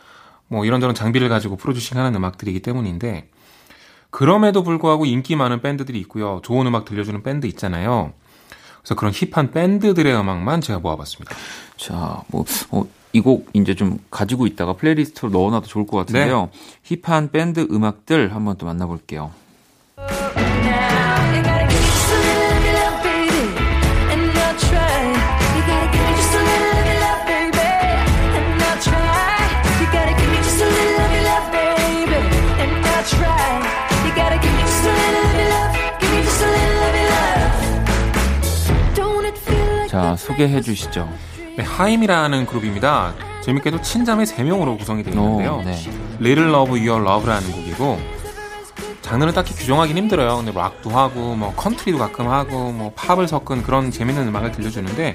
뭐 0.48 0.66
이런저런 0.66 0.96
장비를 0.96 1.30
가지고 1.30 1.58
프로듀싱 1.58 1.98
하는 1.98 2.16
음악들이기 2.16 2.62
때문인데 2.62 3.30
그럼에도 4.14 4.62
불구하고 4.62 5.08
인기 5.08 5.36
많은 5.36 5.62
밴드들이 5.62 6.00
있고요. 6.02 6.40
좋은 6.44 6.68
음악 6.68 6.86
들려주는 6.86 7.24
밴드 7.24 7.48
있잖아요. 7.48 8.14
그래서 8.78 8.94
그런 8.94 9.12
힙한 9.12 9.50
밴드들의 9.50 10.16
음악만 10.16 10.62
제가 10.62 10.78
모아봤습니다. 10.78 11.36
자, 11.78 12.22
뭐, 12.28 12.46
어, 12.70 12.86
이곡 13.12 13.50
이제 13.54 13.74
좀 13.74 13.98
가지고 14.12 14.46
있다가 14.46 14.74
플레이리스트로 14.74 15.32
넣어놔도 15.32 15.66
좋을 15.66 15.88
것 15.88 15.98
같은데요. 15.98 16.52
네. 16.54 16.98
힙한 17.02 17.32
밴드 17.32 17.68
음악들 17.72 18.36
한번 18.36 18.56
또 18.60 18.68
만나볼게요. 18.68 19.32
소개해 40.26 40.62
주시죠. 40.62 41.10
네, 41.58 41.64
HAIM이라는 41.64 42.46
그룹입니다. 42.46 43.14
재밌게도 43.42 43.82
친자매 43.82 44.24
3명으로 44.24 44.78
구성이 44.80 45.04
되어 45.04 45.14
있는데요. 45.14 45.56
오, 45.58 45.64
네. 45.64 45.78
Little 46.22 46.50
of 46.50 46.88
Your 46.88 47.04
Love라는 47.06 47.52
곡이고 47.52 48.00
장르는 49.02 49.34
딱히 49.34 49.54
규정하기는 49.54 50.02
힘들어요. 50.04 50.38
근데 50.38 50.52
락도 50.54 50.90
하고 50.90 51.36
뭐 51.36 51.54
컨트리도 51.56 51.98
가끔 51.98 52.30
하고 52.30 52.72
뭐 52.72 52.94
팝을 52.96 53.28
섞은 53.28 53.64
그런 53.64 53.92
재밌는 53.92 54.28
음악을 54.30 54.52
들려주는데 54.54 55.14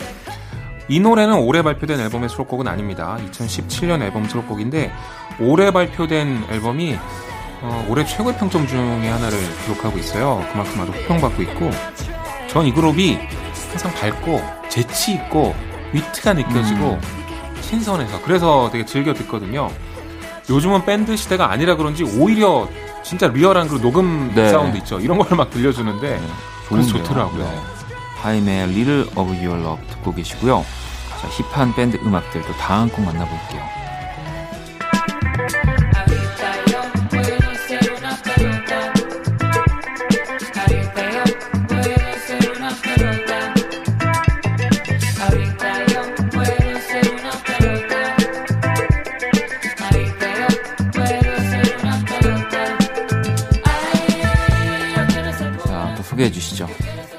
이 0.89 1.01
노래는 1.01 1.37
올해 1.39 1.63
발표된 1.63 1.99
앨범의 2.01 2.29
수록곡은 2.29 2.69
아닙니다. 2.69 3.19
2017년 3.31 4.03
앨범 4.03 4.29
수록곡인데 4.29 4.93
올해 5.41 5.71
발표된 5.71 6.45
앨범이 6.51 6.97
어, 7.61 7.87
올해 7.89 8.05
최고의 8.05 8.37
평점 8.37 8.67
중에 8.67 9.09
하나를 9.09 9.39
기록하고 9.65 9.99
있어요. 9.99 10.47
그만큼 10.53 10.81
아주 10.83 10.93
호평받고 10.93 11.43
있고 11.43 11.71
전 12.49 12.67
이 12.67 12.73
그룹이 12.73 13.19
항상 13.69 13.93
밝고 13.95 14.41
재치 14.69 15.13
있고 15.15 15.55
위트가 15.93 16.35
느껴지고 16.35 16.99
음. 17.03 17.61
신선해서 17.61 18.23
그래서 18.23 18.69
되게 18.73 18.85
즐겨 18.85 19.13
듣거든요. 19.15 19.71
요즘은 20.49 20.85
밴드 20.85 21.17
시대가 21.17 21.51
아니라 21.51 21.77
그런지 21.77 22.05
오히려 22.05 22.69
진짜 23.03 23.29
리얼한 23.29 23.69
그 23.69 23.81
녹음 23.81 24.33
네. 24.35 24.51
사운드 24.51 24.77
있죠. 24.79 24.99
이런 25.01 25.19
걸 25.19 25.37
막 25.37 25.51
들려주는데 25.51 26.19
네. 26.19 26.27
그래서 26.69 26.89
좋더라고요. 26.91 27.45
네. 27.45 27.59
HAIM의 28.23 28.63
Little 28.65 29.03
of 29.17 29.31
Your 29.45 29.61
Love 29.61 29.87
듣고 29.89 30.15
계시고요. 30.15 30.65
자, 31.21 31.29
힙한 31.29 31.75
밴드 31.75 31.97
음악들도 32.03 32.53
다음 32.55 32.89
곡 32.89 33.05
만나볼게요. 33.05 33.63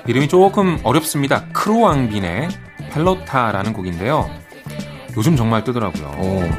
이름이 0.10 0.28
조금 0.28 0.80
어렵습니다. 0.82 1.46
Khruangbin의 1.54 2.50
Pelota라는 2.92 3.74
곡인데요. 3.74 4.28
요즘 5.16 5.36
정말 5.36 5.64
뜨더라고요. 5.64 6.08
오. 6.18 6.24
네. 6.42 6.52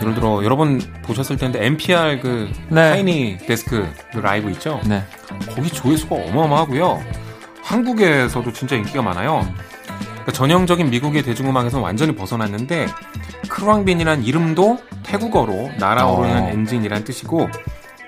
예를 0.00 0.14
들어 0.14 0.42
여러분 0.42 0.80
보셨을 1.02 1.36
텐데 1.36 1.62
NPR 1.66 2.20
그 2.22 2.50
네. 2.70 2.92
Tiny 2.92 3.36
Desk 3.46 3.86
그 4.14 4.18
라이브 4.18 4.50
있죠? 4.52 4.80
네. 4.86 5.04
거기 5.54 5.68
조회수가 5.68 6.14
어마어마하고요. 6.14 7.04
한국에서도 7.62 8.50
진짜 8.54 8.76
인기가 8.76 9.02
많아요. 9.02 9.46
그러니까 10.12 10.32
전형적인 10.32 10.88
미국의 10.88 11.22
대중음악에서 11.22 11.82
완전히 11.82 12.14
벗어났는데 12.14 12.86
Khruangbin이란 13.50 14.24
이름도 14.24 14.78
태국어로 15.02 15.72
날아오르는 15.78 16.42
어. 16.44 16.48
엔진이란 16.48 17.04
뜻이고 17.04 17.46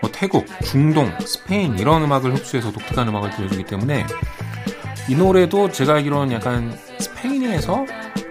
뭐 0.06 0.12
태국, 0.12 0.46
중동, 0.62 1.12
스페인 1.20 1.76
이런 1.78 2.02
음악을 2.02 2.32
흡수해서 2.34 2.70
독특한 2.70 3.08
음악을 3.08 3.30
들려주기 3.30 3.64
때문에 3.64 4.06
이 5.08 5.16
노래도 5.16 5.70
제가 5.70 5.94
알기로는 5.94 6.32
약간 6.32 6.78
스페인에서 6.98 7.84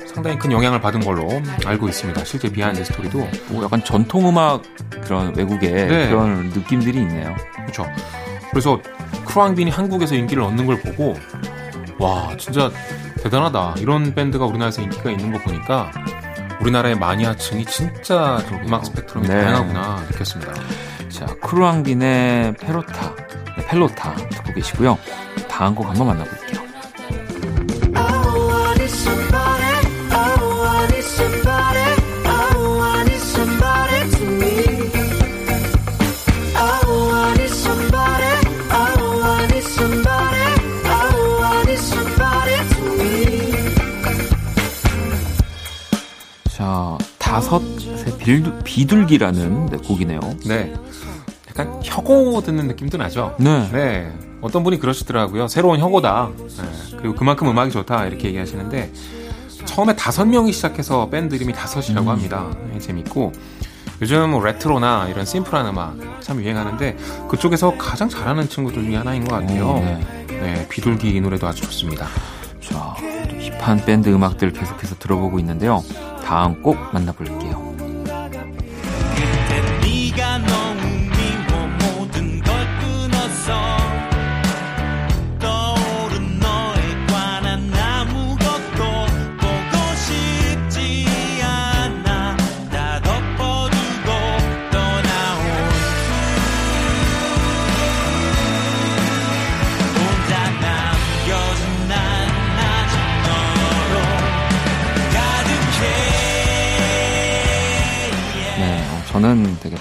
상당히 0.06 0.40
큰 0.40 0.54
영향을 0.54 0.80
받은 0.80 1.02
걸로 1.02 1.28
알고 1.66 1.90
있습니다. 1.90 2.24
실제 2.24 2.50
비하인드 2.50 2.86
스토리도 2.86 3.28
뭐 3.50 3.64
약간 3.66 3.84
전통 3.84 4.30
음악 4.30 4.64
그런 5.04 5.36
외국의 5.36 5.72
네. 5.72 6.10
그런 6.10 6.50
느낌들이 6.50 7.00
있네요. 7.00 7.36
그렇죠. 7.56 7.86
그래서 8.52 8.80
Khruangbin이 9.26 9.70
한국에서 9.70 10.16
인기를 10.16 10.44
얻는 10.44 10.66
걸 10.66 10.80
보고 10.80 11.18
와 12.00 12.36
진짜 12.38 12.72
대단하다 13.22 13.76
이런 13.80 14.16
밴드가 14.16 14.46
우리나라에서 14.46 14.82
인기가 14.82 15.12
있는 15.12 15.34
거 15.34 15.40
보니까 15.40 15.92
우리나라의 16.62 16.96
마니아층이 16.98 17.66
진짜 17.66 18.42
음악 18.66 18.86
스펙트럼이 18.86 19.28
네. 19.28 19.42
다양하구나 19.42 20.06
느꼈습니다. 20.12 20.54
자, 21.16 21.26
크루앙빈의 21.28 22.56
페로타, 22.56 23.16
네, 23.56 23.66
펠로타 23.68 24.16
듣고 24.16 24.54
계시고요. 24.54 24.98
다음 25.48 25.74
곡 25.74 25.88
한번 25.88 26.08
만나볼게요. 26.08 26.66
자, 46.50 46.98
다섯 47.18 47.62
비둘기라는 48.66 49.68
네, 49.68 49.78
곡이네요. 49.78 50.20
네. 50.46 50.74
혁오 52.06 52.42
듣는 52.42 52.68
느낌도 52.68 52.98
나죠. 52.98 53.36
네. 53.40 53.68
네. 53.72 54.14
어떤 54.42 54.64
분이 54.64 54.80
그러시더라고요. 54.80 55.48
새로운 55.48 55.80
혁오다. 55.80 56.30
네. 56.38 56.98
그리고 56.98 57.16
그만큼 57.16 57.48
음악이 57.50 57.72
좋다. 57.72 58.06
이렇게 58.06 58.28
얘기하시는데 58.28 58.92
처음에 59.66 59.96
다섯 59.96 60.26
명이 60.26 60.54
시작해서 60.54 61.10
밴드 61.10 61.34
이름이 61.34 61.54
다섯이라고 61.54 62.08
음. 62.08 62.12
합니다. 62.12 62.46
네, 62.72 62.78
재밌고 62.78 63.32
요즘 64.02 64.30
뭐 64.30 64.44
레트로나 64.44 65.08
이런 65.10 65.26
심플한 65.26 65.66
음악 65.66 65.98
참 66.22 66.40
유행하는데 66.42 66.98
그쪽에서 67.28 67.76
가장 67.78 68.08
잘하는 68.08 68.48
친구들 68.50 68.84
중에 68.84 68.98
하나인 68.98 69.26
것 69.26 69.40
같아요. 69.40 69.70
오, 69.70 69.80
네. 69.80 70.00
네. 70.28 70.68
비둘기 70.70 71.10
이 71.10 71.22
노래도 71.22 71.48
아주 71.48 71.64
좋습니다. 71.64 72.08
자, 72.62 72.96
힙한 73.60 73.86
밴드 73.86 74.10
음악들 74.10 74.52
계속해서 74.54 74.96
들어보고 75.00 75.40
있는데요. 75.40 75.84
다음 76.24 76.62
꼭 76.62 76.78
만나볼게요. 76.94 77.75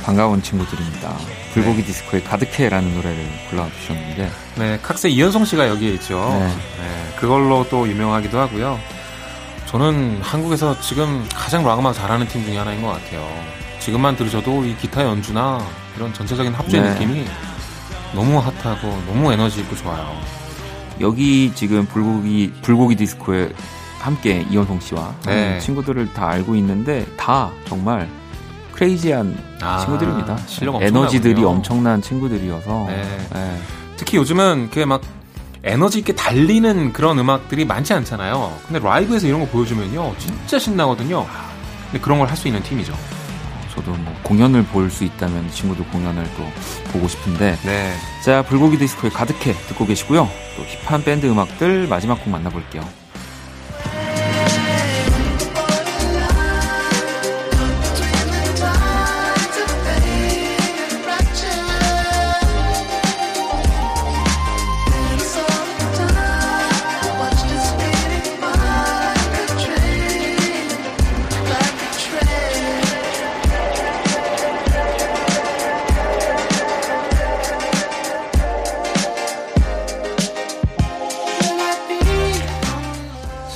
반가운 0.04 0.42
친구들입니다. 0.42 1.16
불고기 1.54 1.78
네. 1.78 1.86
디스코의 1.86 2.24
가득해라는 2.24 2.94
노래를 2.94 3.26
불러주셨는데. 3.48 4.30
네, 4.58 4.78
칵세 4.82 5.08
이현성 5.08 5.46
씨가 5.46 5.68
여기에 5.68 5.94
있죠. 5.94 6.18
네. 6.38 6.46
네. 6.46 7.16
그걸로 7.16 7.66
또 7.70 7.88
유명하기도 7.88 8.38
하고요. 8.38 8.78
저는 9.66 10.20
한국에서 10.20 10.78
지금 10.80 11.26
가장 11.34 11.64
락 11.64 11.78
음악 11.78 11.94
잘하는 11.94 12.28
팀 12.28 12.44
중에 12.44 12.58
하나인 12.58 12.82
것 12.82 12.88
같아요. 12.88 13.26
지금만 13.80 14.14
들으셔도 14.14 14.64
이 14.64 14.76
기타 14.76 15.02
연주나 15.02 15.66
이런 15.96 16.12
전체적인 16.12 16.52
합주의 16.52 16.82
네. 16.82 16.92
느낌이 16.92 17.24
너무 18.14 18.38
핫하고 18.38 19.02
너무 19.06 19.32
에너지 19.32 19.60
있고 19.60 19.74
좋아요. 19.74 20.20
여기 21.00 21.50
지금 21.54 21.86
불고기 21.86 22.52
불고기 22.62 22.94
디스코에 22.94 23.52
함께 23.98 24.44
이현성 24.50 24.80
씨와 24.80 25.14
네. 25.24 25.58
친구들을 25.60 26.12
다 26.12 26.28
알고 26.28 26.54
있는데 26.56 27.06
다 27.16 27.50
정말 27.66 28.08
크레이지한 28.74 29.36
아, 29.62 29.78
친구들입니다. 29.78 30.36
실력 30.46 30.82
에너지들이 30.82 31.42
엄청난 31.44 32.02
친구들이어서 32.02 32.86
네. 32.88 33.02
네. 33.32 33.58
특히 33.96 34.18
요즘은 34.18 34.68
그게 34.70 34.84
막 34.84 35.00
에너지 35.62 36.00
있게 36.00 36.14
달리는 36.14 36.92
그런 36.92 37.18
음악들이 37.18 37.64
많지 37.64 37.94
않잖아요. 37.94 38.52
근데 38.66 38.80
라이브에서 38.80 39.26
이런 39.26 39.40
거 39.40 39.46
보여주면요, 39.46 40.14
진짜 40.18 40.58
신나거든요. 40.58 41.24
근데 41.90 42.00
그런 42.02 42.18
걸 42.18 42.28
할 42.28 42.36
수 42.36 42.48
있는 42.48 42.62
팀이죠. 42.62 42.92
저도 43.74 43.92
뭐 43.92 44.12
공연을 44.24 44.64
볼 44.66 44.90
수 44.90 45.04
있다면 45.04 45.50
친구들 45.50 45.84
공연을 45.88 46.24
또 46.36 46.44
보고 46.92 47.08
싶은데. 47.08 47.56
네. 47.64 47.94
자, 48.24 48.42
불고기 48.42 48.76
디스코에 48.78 49.10
가득해 49.10 49.52
듣고 49.68 49.86
계시고요. 49.86 50.28
또 50.56 50.62
힙한 50.86 51.02
밴드 51.04 51.26
음악들 51.26 51.86
마지막 51.88 52.22
곡 52.22 52.30
만나볼게요. 52.30 52.82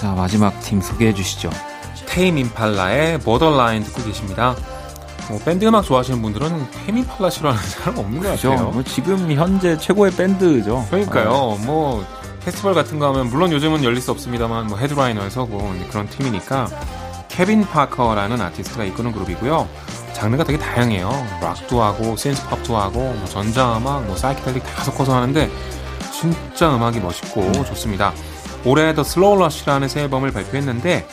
마지막 0.06 0.58
팀 0.60 0.80
소개해 0.80 1.14
주시죠. 1.14 1.50
Tame 2.06 2.38
Impala의 2.38 3.20
Borderline 3.20 3.82
듣고 3.84 4.02
계십니다. 4.04 4.56
뭐 5.28 5.38
밴드 5.44 5.66
음악 5.66 5.84
좋아하시는 5.84 6.22
분들은 6.22 6.70
Tame 6.70 6.98
Impala 6.98 7.30
싫어하는 7.30 7.62
사람 7.62 7.98
없는 7.98 8.22
것 8.22 8.30
같아요. 8.30 8.70
뭐 8.70 8.82
지금 8.82 9.30
현재 9.32 9.76
최고의 9.76 10.12
밴드죠. 10.12 10.86
그러니까요. 10.90 11.56
네. 11.58 11.66
뭐 11.66 12.04
페스티벌 12.44 12.74
같은 12.74 12.98
거 12.98 13.08
하면 13.08 13.28
물론 13.28 13.52
요즘은 13.52 13.84
열릴 13.84 14.00
수 14.00 14.10
없습니다만 14.10 14.68
뭐 14.68 14.78
헤드라이너에 14.78 15.28
서고 15.28 15.72
그런 15.90 16.08
팀이니까 16.08 16.68
케빈 17.28 17.66
파커라는 17.66 18.40
아티스트가 18.40 18.84
이끄는 18.84 19.12
그룹이고요. 19.12 19.68
장르가 20.14 20.44
되게 20.44 20.58
다양해요. 20.58 21.10
락도 21.42 21.82
하고 21.82 22.16
신스팝도 22.16 22.76
하고 22.76 23.00
뭐 23.00 23.24
전자음악, 23.26 24.04
뭐 24.04 24.16
사이키델릭 24.16 24.64
다 24.64 24.82
섞어서 24.82 25.14
하는데 25.14 25.50
진짜 26.10 26.74
음악이 26.74 26.98
멋있고 27.00 27.52
좋습니다. 27.64 28.12
올해 28.68 28.94
The 28.94 29.02
Slow 29.02 29.38
Rush라는 29.38 29.88
새 29.88 30.02
앨범을 30.02 30.30
발표했는데 30.30 31.08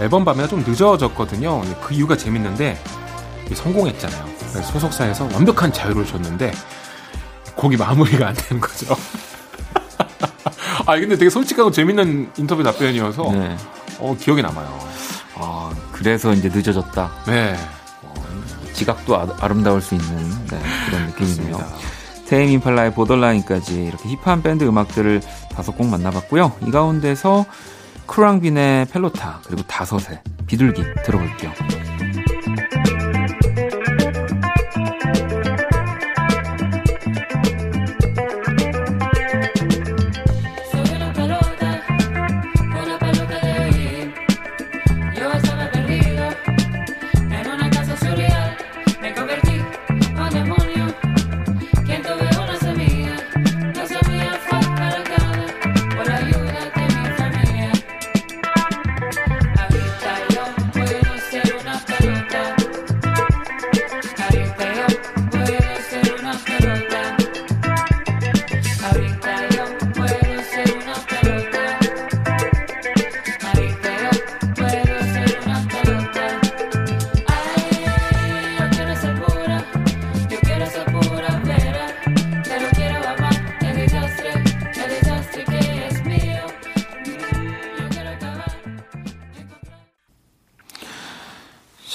앨범 0.00 0.24
발매가 0.24 0.48
좀 0.48 0.64
늦어졌거든요. 0.66 1.60
그 1.82 1.92
이유가 1.92 2.16
재밌는데 2.16 2.82
성공했잖아요. 3.54 4.26
소속사에서 4.72 5.28
완벽한 5.34 5.70
자유를 5.70 6.06
줬는데 6.06 6.52
곡이 7.54 7.76
마무리가 7.76 8.28
안 8.28 8.34
되는 8.34 8.60
거죠. 8.62 8.96
아 10.86 10.98
근데 10.98 11.18
되게 11.18 11.28
솔직하고 11.28 11.70
재밌는 11.70 12.30
인터뷰 12.38 12.62
답변이어서 12.62 13.30
네. 13.30 13.56
어, 13.98 14.16
기억에 14.18 14.40
남아요. 14.40 14.78
아 15.34 15.70
그래서 15.92 16.32
이제 16.32 16.48
늦어졌다. 16.48 17.10
네. 17.26 17.56
어, 18.02 18.14
지각도 18.72 19.16
아름다울 19.16 19.48
수 19.48 19.96
있는 19.96 20.46
네, 20.46 20.62
그런 20.86 21.06
느낌이네요. 21.08 21.58
테임 22.28 22.50
임팔라의 22.50 22.92
보더라인까지 22.94 23.84
이렇게 23.84 24.08
힙한 24.08 24.42
밴드 24.42 24.64
음악들을 24.64 25.20
다섯 25.50 25.72
곡 25.72 25.86
만나봤고요. 25.86 26.52
이 26.66 26.70
가운데서 26.70 27.46
크랑빈의 28.06 28.86
펠로타 28.86 29.40
그리고 29.46 29.62
다섯의 29.62 30.20
비둘기 30.46 30.82
들어볼게요. 31.04 31.52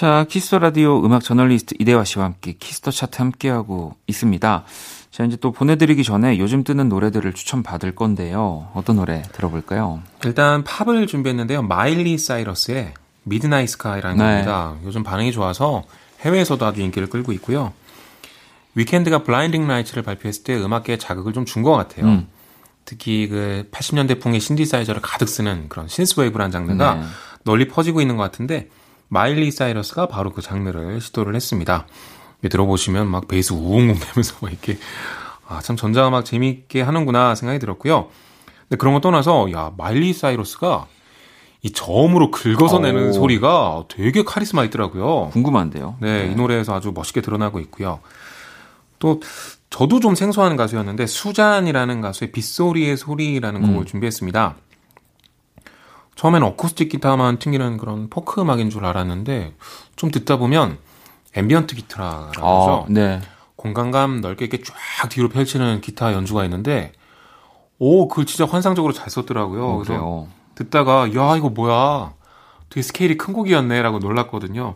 자, 0.02 0.26
Kiss 0.28 0.45
the 0.45 0.58
Radio 0.58 1.06
음악 1.06 1.24
저널리스트 1.24 1.76
이대화 1.78 2.04
씨와 2.04 2.26
함께 2.26 2.54
Kiss 2.54 2.74
the 2.74 2.90
Chart 2.90 3.20
함께하고 3.20 3.94
있습니다. 4.08 4.64
자, 5.12 5.24
이제 5.24 5.38
또 5.40 5.52
보내드리기 5.52 6.04
전에 6.04 6.40
요즘 6.40 6.64
뜨는 6.64 6.90
노래들을 6.90 7.32
추천받을 7.34 7.94
건데요. 7.94 8.70
어떤 8.74 8.96
노래 8.96 9.22
들어볼까요? 9.32 10.02
일단 10.26 10.64
팝을 10.64 11.06
준비했는데요. 11.06 11.62
마일리 11.62 12.18
사이러스의 12.18 12.96
Midnight 13.26 13.70
Sky라는 13.70 14.18
네. 14.18 14.24
곡입니다. 14.24 14.78
요즘 14.86 15.04
반응이 15.04 15.32
좋아서 15.32 15.84
해외에서도 16.22 16.66
아주 16.66 16.82
인기를 16.82 17.08
끌고 17.08 17.32
있고요. 17.34 17.72
Weeknd가 18.74 19.22
Blinding 19.22 19.68
Lights를 19.68 20.02
발표했을 20.02 20.44
때 20.44 20.56
음악계에 20.60 20.98
자극을 20.98 21.32
좀 21.34 21.46
준 21.46 21.62
것 21.62 21.74
같아요. 21.74 22.08
음. 22.08 22.28
특히 22.86 23.28
그 23.28 23.70
80년대 23.72 24.20
풍의 24.20 24.40
신디사이저를 24.40 25.04
가득 25.04 25.30
쓰는 25.30 25.70
그런 25.70 25.88
synthwave라는 25.88 26.50
장르가 26.52 26.96
네. 26.96 27.04
널리 27.44 27.68
퍼지고 27.68 28.02
있는 28.02 28.18
것 28.18 28.24
같은데 28.24 28.68
마일리 29.14 29.52
사이러스가 29.52 30.08
바로 30.08 30.32
그 30.32 30.42
장르를 30.42 31.02
시도를 31.02 31.36
했습니다. 31.36 31.86
들어보시면 32.50 33.08
막 33.08 33.28
베이스 33.28 33.52
우웅웅 33.52 34.00
되면서 34.00 34.36
막 34.40 34.50
이렇게 34.50 34.78
아, 35.50 35.60
참 35.60 35.76
전자음악 35.76 36.24
재미있게 36.24 36.82
하는구나 36.82 37.36
생각이 37.36 37.60
들었고요. 37.60 38.08
근데 38.70 38.78
그런 38.78 38.94
거 38.94 39.02
떠나서 39.02 39.52
야 39.52 39.74
마일리 39.78 40.14
사이러스가 40.14 40.88
이 41.62 41.72
저음으로 41.74 42.32
긁어서 42.32 42.80
내는 42.80 43.10
오. 43.10 43.12
소리가 43.12 43.84
되게 43.90 44.24
카리스마 44.24 44.64
있더라고요. 44.64 45.30
궁금한데요. 45.34 45.98
네, 46.00 46.28
네, 46.28 46.32
이 46.32 46.36
노래에서 46.36 46.74
아주 46.74 46.94
멋있게 46.96 47.20
드러나고 47.20 47.60
있고요. 47.60 48.00
또 48.98 49.20
저도 49.70 50.00
좀 50.00 50.16
생소한 50.16 50.56
가수였는데 50.56 51.06
수잔이라는 51.06 52.00
가수의 52.00 52.32
빗소리의 52.32 52.96
소리라는 52.96 53.62
곡을 53.62 53.76
음. 53.82 53.86
준비했습니다. 53.86 54.56
처음엔 56.22 56.44
어쿠스틱 56.44 56.90
기타만 56.90 57.40
튕기는 57.40 57.78
그런 57.78 58.08
포크 58.08 58.40
음악인 58.42 58.70
줄 58.70 58.86
알았는데 58.86 59.56
좀 59.96 60.12
듣다 60.12 60.38
보면 60.38 60.78
ambient 61.36 61.76
기타라는 61.76 62.28
아, 62.38 62.42
거죠. 62.42 62.86
네. 62.90 63.20
공간감 63.56 64.22
넓게 64.22 64.46
이렇게 64.46 64.62
쫙 64.64 65.10
뒤로 65.10 65.30
펼치는 65.30 65.82
기타 65.82 66.14
연주가 66.14 66.44
있는데 66.44 66.92
오, 67.80 68.08
그걸 68.08 68.28
진짜 68.28 68.46
환상적으로 68.46 68.94
잘 68.94 69.10
썼더라고요. 69.10 69.66
어, 69.66 69.76
그래서 69.78 69.94
그래요. 69.94 70.28
듣다가 70.54 71.12
야, 71.16 71.36
이거 71.38 71.50
뭐야. 71.50 72.14
되게 72.70 72.84
스케일이 72.84 73.18
큰 73.18 73.34
곡이었네라고 73.34 73.98
놀랐거든요. 73.98 74.76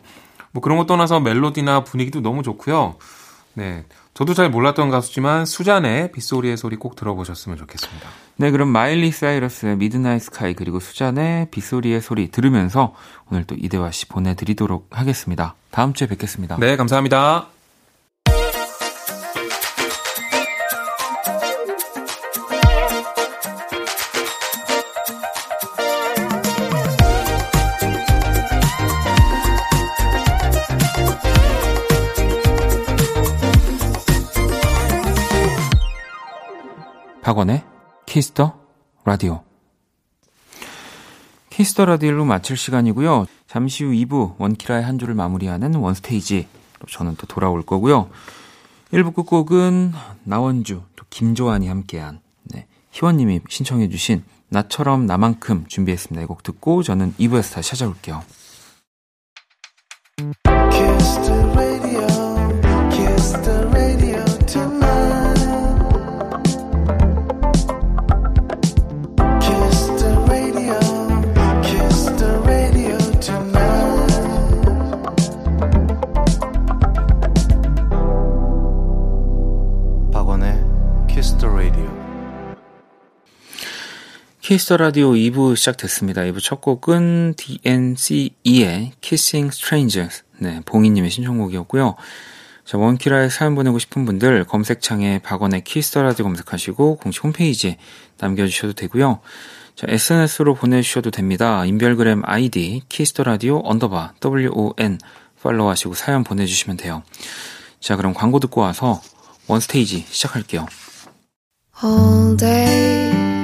뭐 0.51 0.62
그런 0.63 0.79
거 0.79 0.88
떠나서 0.88 1.19
멜로디나 1.19 1.84
분위기도 1.84 2.21
너무 2.21 2.41
좋고요. 2.41 2.95
네. 3.53 3.86
저도 4.15 4.34
잘 4.34 4.49
몰랐던 4.49 4.89
가수지만 4.89 5.45
수잔의 5.45 6.13
빗소리의 6.13 6.56
소리 6.56 6.78
꼭 6.78 6.95
들어보셨으면 6.95 7.58
좋겠습니다. 7.58 8.10
네, 8.38 8.49
그럼 8.49 8.69
마일리 8.69 9.12
사이러스의 9.12 9.75
Midnight 9.75 10.21
Sky 10.21 10.53
그리고 10.54 10.80
수잔의 10.80 11.49
빗소리의 11.51 12.01
소리 12.01 12.32
들으면서 12.32 12.95
오늘 13.30 13.43
또 13.43 13.56
이대화 13.58 13.91
씨 13.91 14.08
보내드리도록 14.08 14.88
하겠습니다. 14.91 15.56
다음 15.69 15.91
주에 15.91 16.08
뵙겠습니다. 16.08 16.58
네, 16.62 16.78
감사합니다. 16.78 17.54
박원의 37.25 37.63
Kiss 38.05 38.33
the 38.33 38.53
Radio. 39.03 39.41
Kiss 41.49 41.70
the 41.70 41.85
Radio로 41.85 42.23
마칠 42.23 42.55
시간이고요. 42.55 43.25
잠시 43.47 43.83
후 43.83 43.93
2부 43.93 44.35
원키라의 44.38 44.83
한 44.83 44.99
주를 44.99 45.15
마무리하는 45.15 45.73
원스테이지. 45.73 46.47
저는 46.88 47.15
또 47.15 47.25
돌아올 47.25 47.63
거고요. 47.63 48.11
1부 48.93 49.15
끝곡은 49.15 49.93
나원주, 50.23 50.83
또 50.95 51.05
김조한이 51.09 51.67
함께한 51.67 52.19
네, 52.43 52.67
희원님이 52.91 53.41
신청해 53.49 53.89
주신 53.89 54.23
나처럼 54.49 55.07
나만큼 55.07 55.65
준비했습니다. 55.67 56.21
이 56.21 56.27
곡 56.27 56.43
듣고 56.43 56.83
저는 56.83 57.15
2부에서 57.19 57.55
다시 57.55 57.71
찾아올게요. 57.71 58.21
Kiss 60.69 61.12
the 61.12 61.44
라디오 84.77 85.13
2부 85.13 85.55
시작됐습니다. 85.55 86.21
2부 86.21 86.39
첫 86.39 86.62
곡은 86.62 87.34
DNCE의 87.36 88.91
Kissing 89.01 89.47
Strangers. 89.47 90.23
네, 90.38 90.62
봉희님의 90.65 91.10
신청곡이었고요. 91.10 91.95
자, 92.63 92.77
원키라에 92.77 93.29
사연 93.29 93.55
보내고 93.55 93.79
싶은 93.79 94.05
분들 94.05 94.43
검색창에 94.43 95.17
박원의 95.23 95.63
키스 95.63 95.88
더 95.88 96.03
라디오 96.03 96.25
검색하시고 96.25 96.97
공식 96.97 97.23
홈페이지에 97.23 97.77
남겨주셔도 98.19 98.73
되고요. 98.73 99.19
자, 99.73 99.88
SNS로 99.89 100.53
보내주셔도 100.53 101.10
됩니다. 101.10 101.65
인별그램 101.65 102.21
아이디 102.23 102.84
키스 102.88 103.10
더 103.10 103.23
라디오 103.23 103.62
언더바 103.63 104.13
WON 104.23 104.99
follow 105.41 105.69
하시고 105.69 105.95
사연 105.95 106.23
보내주시면 106.23 106.77
돼요. 106.77 107.01
자, 107.79 107.95
그럼 107.95 108.13
광고 108.13 108.39
듣고 108.39 108.62
와서 108.62 109.01
원스테이지 109.47 110.05
시작할게요. 110.08 110.67
All 111.84 112.38
day. 112.38 113.34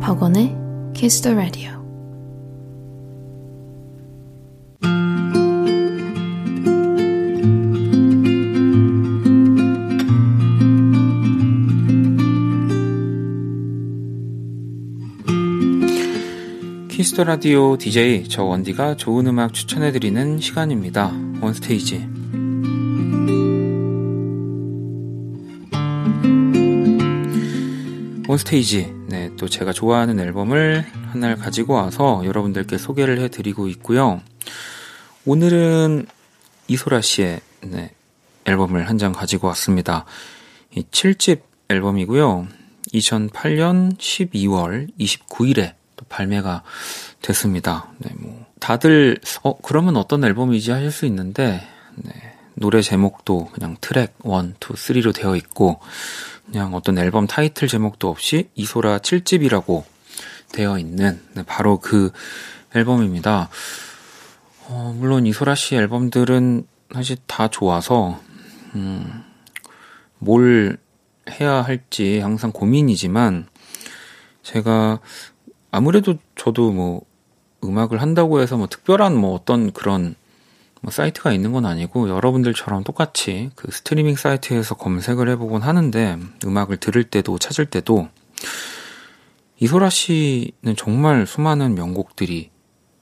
박원의 0.00 0.56
Kiss 0.94 1.20
the 1.20 1.36
Radio 1.36 1.75
키스 17.16 17.21
더 17.21 17.24
라디오 17.24 17.78
DJ 17.78 18.28
저 18.28 18.44
원디가 18.44 18.96
좋은 18.98 19.26
음악 19.26 19.54
추천해 19.54 19.90
드리는 19.90 20.38
시간입니다. 20.38 21.12
원스테이지. 21.40 22.06
원스테이지. 28.28 28.94
네, 29.08 29.30
또 29.38 29.48
제가 29.48 29.72
좋아하는 29.72 30.20
앨범을 30.20 30.84
하나를 31.12 31.36
가지고 31.36 31.72
와서 31.72 32.20
여러분들께 32.26 32.76
소개를 32.76 33.18
해 33.20 33.28
드리고 33.28 33.68
있고요. 33.68 34.20
오늘은 35.24 36.04
이소라 36.68 37.00
씨의 37.00 37.40
네, 37.62 37.92
앨범을 38.44 38.90
한 38.90 38.98
장 38.98 39.12
가지고 39.12 39.46
왔습니다. 39.46 40.04
이 40.74 40.82
7집 40.82 41.40
앨범이고요. 41.70 42.46
2008년 42.92 43.96
12월 43.96 44.90
29일에 45.00 45.72
또 45.72 45.75
발매가 46.08 46.62
됐습니다. 47.22 47.88
네, 47.98 48.10
뭐 48.18 48.46
다들 48.60 49.18
어 49.42 49.56
그러면 49.58 49.96
어떤 49.96 50.24
앨범이지 50.24 50.70
하실 50.70 50.90
수 50.90 51.06
있는데 51.06 51.66
네, 51.96 52.12
노래 52.54 52.80
제목도 52.80 53.50
그냥 53.52 53.76
트랙 53.80 54.14
1, 54.24 54.30
2, 54.30 54.32
3로 54.58 55.14
되어 55.14 55.36
있고 55.36 55.80
그냥 56.46 56.74
어떤 56.74 56.98
앨범 56.98 57.26
타이틀 57.26 57.68
제목도 57.68 58.08
없이 58.08 58.48
이소라 58.54 58.98
7집이라고 58.98 59.84
되어 60.52 60.78
있는 60.78 61.20
네, 61.34 61.42
바로 61.44 61.78
그 61.78 62.12
앨범입니다. 62.74 63.48
어, 64.68 64.94
물론 64.96 65.26
이소라 65.26 65.54
씨 65.54 65.76
앨범들은 65.76 66.66
사실 66.92 67.16
다 67.26 67.48
좋아서 67.48 68.20
음, 68.74 69.24
뭘 70.18 70.78
해야 71.28 71.62
할지 71.62 72.20
항상 72.20 72.52
고민이지만 72.52 73.46
제가 74.42 75.00
아무래도 75.76 76.14
저도 76.36 76.72
뭐 76.72 77.02
음악을 77.62 78.00
한다고 78.00 78.40
해서 78.40 78.56
뭐 78.56 78.66
특별한 78.66 79.14
뭐 79.14 79.34
어떤 79.34 79.72
그런 79.72 80.14
뭐 80.80 80.90
사이트가 80.90 81.32
있는 81.32 81.52
건 81.52 81.66
아니고 81.66 82.08
여러분들처럼 82.08 82.82
똑같이 82.82 83.50
그 83.56 83.70
스트리밍 83.70 84.16
사이트에서 84.16 84.74
검색을 84.74 85.28
해보곤 85.30 85.62
하는데 85.62 86.18
음악을 86.44 86.78
들을 86.78 87.04
때도 87.04 87.38
찾을 87.38 87.66
때도 87.66 88.08
이소라 89.58 89.90
씨는 89.90 90.76
정말 90.76 91.26
수많은 91.26 91.74
명곡들이 91.74 92.50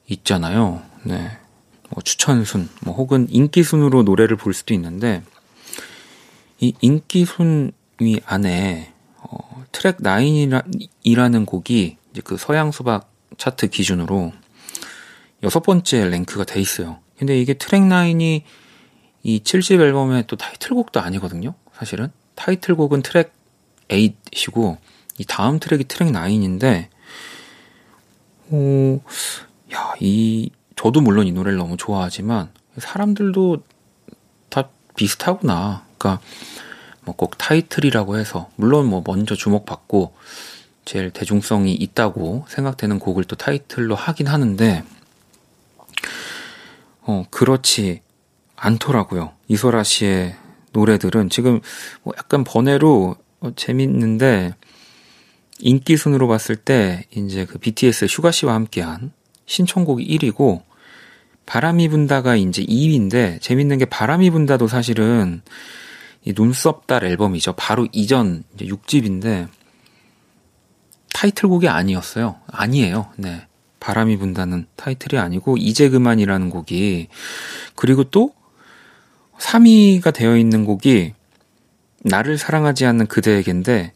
있잖아요. 0.09 0.83
네. 1.05 1.39
뭐 1.91 2.03
추천순, 2.03 2.69
뭐 2.85 2.95
혹은 2.95 3.29
인기순으로 3.31 4.03
노래를 4.03 4.37
볼 4.37 4.53
수도 4.53 4.75
있는데 4.75 5.23
이 6.59 6.73
인기순위 6.81 8.21
안에 8.25 8.93
어, 9.19 9.65
트랙 9.71 9.99
9이라는 9.99 11.47
곡이 11.47 11.99
이제 12.15 12.23
그 12.25 12.37
서양 12.37 12.71
수박 12.71 13.11
차트 13.39 13.69
기준으로 13.69 14.33
여섯 15.43 15.61
번째 15.61 16.09
랭크가 16.09 16.45
돼 16.45 16.61
있어요. 16.61 17.01
근데 17.19 17.39
이게 17.39 17.55
트랙 17.55 17.83
9이 17.83 18.43
이 19.25 19.41
7집 19.43 19.81
앨범의 19.81 20.29
또 20.29 20.37
타이틀곡도 20.37 21.01
아니거든요. 21.01 21.55
사실은 21.73 22.13
타이틀곡은 22.37 23.03
트랙 23.03 23.33
8이고 23.89 24.79
이 25.19 25.25
다음 25.25 25.59
트랙이 25.59 25.85
트랙 25.85 26.13
9인데 26.13 26.87
어, 28.51 29.01
야, 29.75 29.95
이 29.99 30.51
저도 30.77 31.01
물론 31.01 31.27
이 31.27 31.33
노래를 31.33 31.59
너무 31.59 31.77
좋아하지만 31.77 32.51
사람들도 32.79 33.65
다 34.51 34.69
비슷하구나. 34.95 35.85
그러니까 35.99 36.23
뭐 37.05 37.17
꼭 37.17 37.37
타이틀이라고 37.39 38.19
해서 38.19 38.51
물론 38.55 38.87
뭐 38.87 39.03
먼저 39.05 39.35
주목받고 39.35 40.15
제일 40.85 41.11
대중성이 41.11 41.73
있다고 41.75 42.45
생각되는 42.49 42.99
곡을 42.99 43.25
또 43.25 43.37
타이틀로 43.37 43.95
하긴 43.95 44.27
하는데 44.27 44.85
어, 47.03 47.25
그렇지 47.31 48.01
않더라고요. 48.57 49.33
이소라 49.49 49.83
씨의 49.83 50.37
노래들은 50.73 51.31
지금 51.31 51.61
뭐 52.03 52.15
약간 52.17 52.45
번외로 52.45 53.17
어, 53.41 53.51
재밌는데 53.55 54.55
인기 55.61 55.97
순으로 55.97 56.29
봤을 56.29 56.57
때 56.57 57.05
이제 57.15 57.45
그 57.45 57.59
BTS 57.59 58.07
슈가 58.07 58.31
씨와 58.31 58.55
함께한 58.55 59.13
신청곡이 59.47 60.07
1위고 60.19 60.63
바람이 61.47 61.89
분다가 61.89 62.37
이제 62.37 62.63
2위인데 62.63 63.41
재밌는 63.41 63.79
게 63.79 63.85
바람이 63.85 64.31
분다도 64.31 64.67
사실은 64.67 65.43
이 66.25 66.33
눈썹 66.33 66.87
달 66.87 67.05
앨범이죠. 67.05 67.53
바로 67.53 67.87
이전 67.93 68.45
이제 68.55 68.65
6집인데 68.67 69.49
타이틀곡이 71.15 71.69
아니었어요. 71.69 72.37
아니에요. 72.49 73.07
네. 73.17 73.47
바람이 73.79 74.17
분다는 74.17 74.67
타이틀이 74.77 75.21
아니고 75.21 75.57
이제 75.57 75.89
그만이라는 75.89 76.51
곡이 76.51 77.09
그리고 77.77 78.05
또 78.05 78.35
3위가 79.39 80.13
되어 80.13 80.37
있는 80.37 80.65
곡이 80.65 81.15
나를 82.01 82.37
사랑하지 82.37 82.85
않는 82.87 83.07
그대에게인데 83.07 83.93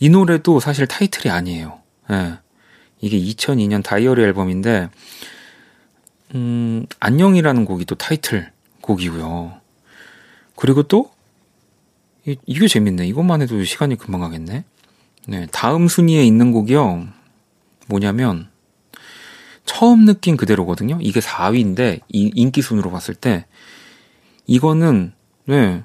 이 0.00 0.08
노래도 0.10 0.60
사실 0.60 0.86
타이틀이 0.86 1.32
아니에요. 1.32 1.80
네. 2.10 2.34
이게 3.00 3.18
2002년 3.18 3.82
다이어리 3.82 4.22
앨범인데 4.22 4.90
음, 6.34 6.86
안녕이라는 7.00 7.64
곡이 7.64 7.86
또 7.86 7.94
타이틀 7.94 8.52
곡이고요. 8.82 9.60
그리고 10.56 10.82
또 10.82 11.10
이, 12.26 12.36
이게 12.44 12.68
재밌네. 12.68 13.06
이것만 13.06 13.40
해도 13.42 13.62
시간이 13.64 13.96
금방 13.96 14.20
가겠네. 14.20 14.64
네, 15.26 15.46
다음 15.52 15.88
순위에 15.88 16.24
있는 16.24 16.52
곡이요. 16.52 17.06
뭐냐면 17.86 18.48
처음 19.64 20.04
느낀 20.04 20.36
그대로거든요. 20.36 20.98
이게 21.00 21.20
4위인데 21.20 22.00
이, 22.08 22.30
인기 22.34 22.62
순으로 22.62 22.90
봤을 22.90 23.14
때 23.14 23.46
이거는 24.46 25.12
네 25.46 25.84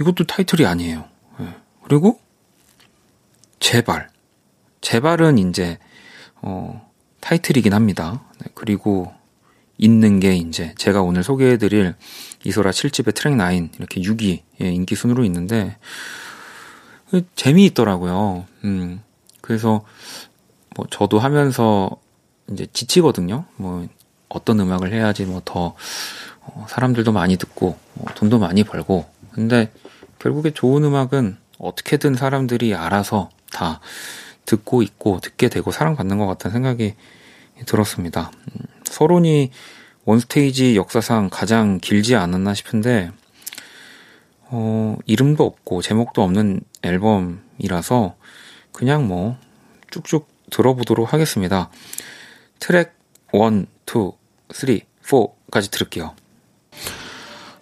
이것도 0.00 0.24
타이틀이 0.24 0.66
아니에요. 0.66 1.04
네. 1.38 1.54
그리고 1.84 2.18
제발 3.60 4.08
제발은 4.80 5.38
이제 5.38 5.78
어 6.40 6.90
타이틀이긴 7.20 7.74
합니다. 7.74 8.24
네, 8.40 8.50
그리고 8.54 9.12
있는 9.78 10.20
게 10.20 10.34
이제 10.36 10.74
제가 10.78 11.02
오늘 11.02 11.22
소개해드릴 11.22 11.94
이소라 12.44 12.70
7집의 12.70 13.14
트랙 13.14 13.36
9 13.36 13.76
이렇게 13.78 14.00
6위 14.00 14.42
인기 14.60 14.94
순으로 14.94 15.24
있는데 15.24 15.76
재미있더라고요. 17.36 18.46
음. 18.64 19.02
그래서 19.40 19.84
뭐 20.76 20.86
저도 20.90 21.18
하면서 21.18 21.90
이제 22.50 22.66
지치거든요. 22.72 23.44
뭐 23.56 23.86
어떤 24.28 24.58
음악을 24.60 24.92
해야지 24.92 25.24
뭐더 25.24 25.74
어, 26.40 26.66
사람들도 26.68 27.12
많이 27.12 27.36
듣고 27.36 27.76
뭐 27.94 28.06
돈도 28.14 28.38
많이 28.38 28.64
벌고. 28.64 29.06
근데 29.32 29.72
결국에 30.18 30.52
좋은 30.52 30.84
음악은 30.84 31.36
어떻게든 31.58 32.14
사람들이 32.14 32.74
알아서 32.74 33.30
다 33.50 33.80
듣고 34.44 34.82
있고 34.82 35.20
듣게 35.20 35.48
되고 35.48 35.70
사랑받는 35.70 36.18
것 36.18 36.26
같다는 36.26 36.52
생각이 36.52 36.94
들었습니다. 37.66 38.30
음, 38.48 38.66
서론이 38.84 39.50
원스테이지 40.04 40.76
역사상 40.76 41.28
가장 41.30 41.78
길지 41.78 42.16
않았나 42.16 42.54
싶은데 42.54 43.12
어, 44.54 44.98
이름도 45.06 45.44
없고 45.44 45.80
제목도 45.80 46.22
없는 46.22 46.60
앨범이라서 46.82 48.16
그냥 48.70 49.08
뭐 49.08 49.38
쭉쭉 49.90 50.28
들어보도록 50.50 51.14
하겠습니다. 51.14 51.70
트랙 52.58 52.92
1, 53.32 53.66
2, 53.86 54.12
3, 54.50 54.78
4까지 55.02 55.70
들을게요. 55.70 56.14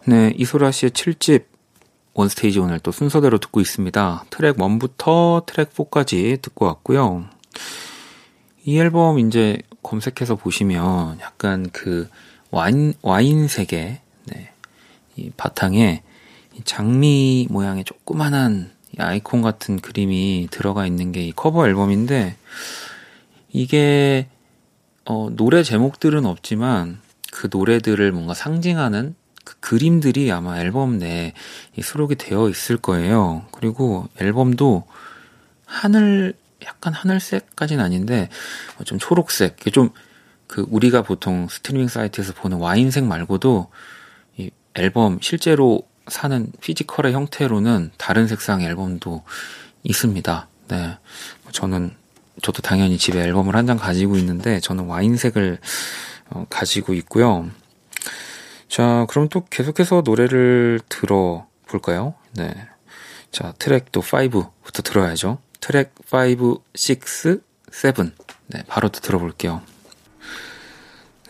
네, 0.06 0.32
이소라 0.36 0.72
씨의 0.72 0.90
7집 0.90 1.44
원스테이지 2.14 2.58
오늘 2.58 2.80
또 2.80 2.90
순서대로 2.90 3.38
듣고 3.38 3.60
있습니다. 3.60 4.24
트랙 4.30 4.56
1부터 4.56 5.46
트랙 5.46 5.72
4까지 5.72 6.42
듣고 6.42 6.66
왔고요. 6.66 7.26
이 8.64 8.78
앨범 8.78 9.20
이제 9.20 9.58
검색해서 9.84 10.34
보시면 10.34 11.20
약간 11.20 11.70
그 11.70 12.08
와인, 12.50 12.94
와인색의 13.02 14.00
네, 14.24 14.52
이 15.14 15.30
바탕에 15.36 16.02
장미 16.64 17.46
모양의 17.50 17.84
조그만한 17.84 18.70
아이콘 18.98 19.42
같은 19.42 19.78
그림이 19.78 20.48
들어가 20.50 20.86
있는 20.86 21.12
게 21.12 21.22
이 21.22 21.32
커버 21.32 21.66
앨범인데 21.66 22.36
이게 23.52 24.28
어, 25.04 25.28
노래 25.30 25.62
제목들은 25.62 26.26
없지만 26.26 27.00
그 27.32 27.48
노래들을 27.50 28.12
뭔가 28.12 28.34
상징하는 28.34 29.14
그 29.44 29.56
그림들이 29.60 30.30
아마 30.30 30.58
앨범 30.60 30.98
내에 30.98 31.32
수록이 31.80 32.16
되어 32.16 32.48
있을 32.48 32.76
거예요. 32.76 33.46
그리고 33.52 34.08
앨범도 34.20 34.84
하늘 35.64 36.34
약간 36.64 36.92
하늘색까지는 36.92 37.82
아닌데 37.82 38.28
좀 38.84 38.98
초록색, 38.98 39.58
좀 39.72 39.90
그 40.50 40.66
우리가 40.68 41.02
보통 41.02 41.46
스트리밍 41.48 41.86
사이트에서 41.86 42.32
보는 42.32 42.56
와인색 42.58 43.04
말고도 43.04 43.68
이 44.36 44.50
앨범 44.74 45.20
실제로 45.20 45.82
사는 46.08 46.50
physical의 46.60 47.12
형태로는 47.12 47.92
다른 47.98 48.26
색상의 48.26 48.66
앨범도 48.66 49.22
있습니다. 49.82 50.48
네. 50.68 50.98
저는 51.52 51.94
저도 52.42 52.62
당연히 52.62 52.96
집에 52.98 53.20
앨범을 53.20 53.54
한 53.56 53.66
장 53.66 53.76
가지고 53.76 54.16
있는데 54.16 54.60
저는 54.60 54.86
와인색을 54.86 55.58
어, 56.30 56.46
가지고 56.48 56.94
있고요. 56.94 57.48
자, 58.68 59.04
그럼 59.10 59.28
또 59.28 59.44
계속해서 59.50 60.02
노래를 60.04 60.80
들어 60.88 61.46
볼까요? 61.66 62.14
네. 62.34 62.52
자, 63.32 63.52
트랙 63.58 63.92
또 63.92 64.00
5부터 64.00 64.84
들어야죠. 64.84 65.38
트랙 65.60 65.92
5, 66.12 66.62
6, 66.74 67.06
7. 67.06 68.12
네, 68.48 68.62
바로 68.66 68.88
또 68.88 69.00
들어볼게요. 69.00 69.62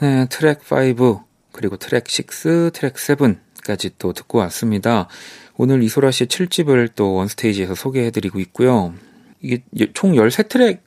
네, 0.00 0.26
트랙 0.30 0.60
5, 0.70 1.24
그리고 1.52 1.76
트랙 1.76 2.04
6, 2.08 2.72
트랙 2.72 2.96
7 2.96 3.38
까지 3.62 3.90
또 3.98 4.12
듣고 4.12 4.38
왔습니다. 4.38 5.08
오늘 5.56 5.82
이소라 5.82 6.10
씨의 6.10 6.28
7집을 6.28 6.90
또 6.94 7.14
원스테이지에서 7.14 7.74
소개해드리고 7.74 8.40
있고요. 8.40 8.94
이게 9.42 9.62
총 9.94 10.12
13트랙이 10.12 10.78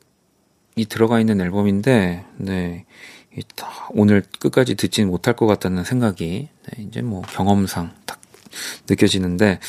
들어가 0.90 1.20
있는 1.20 1.40
앨범인데, 1.42 2.26
네. 2.38 2.86
오늘 3.92 4.24
끝까지 4.40 4.76
듣지는 4.76 5.10
못할 5.10 5.36
것 5.36 5.48
같다는 5.48 5.84
생각이, 5.84 6.50
네, 6.50 6.84
이제 6.84 7.02
뭐 7.02 7.22
경험상 7.24 7.92
딱 8.06 8.22
느껴지는데, 8.88 9.60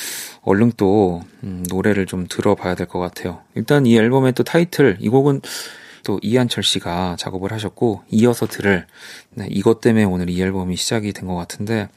얼른 0.43 0.73
또, 0.77 1.23
음, 1.43 1.65
노래를 1.71 2.05
좀 2.07 2.27
들어봐야 2.29 2.75
될 2.75 2.87
것 2.87 2.99
같아요. 2.99 3.41
일단 3.55 3.87
이 3.87 3.97
앨범의 3.97 4.35
또 4.35 4.43
타이틀, 4.45 4.99
이 5.01 5.09
곡은 5.09 5.41
또 6.05 6.19
이한철 6.23 6.63
씨가 6.63 7.17
작업을 7.19 7.53
하셨고, 7.53 8.03
이어서 8.11 8.47
들을, 8.47 8.87
네, 9.31 9.47
이것 9.51 9.81
때문에 9.81 10.05
오늘 10.05 10.29
이 10.29 10.41
앨범이 10.43 10.77
시작이 10.77 11.13
된 11.15 11.27
것 11.27 11.35
같은데, 11.35 11.89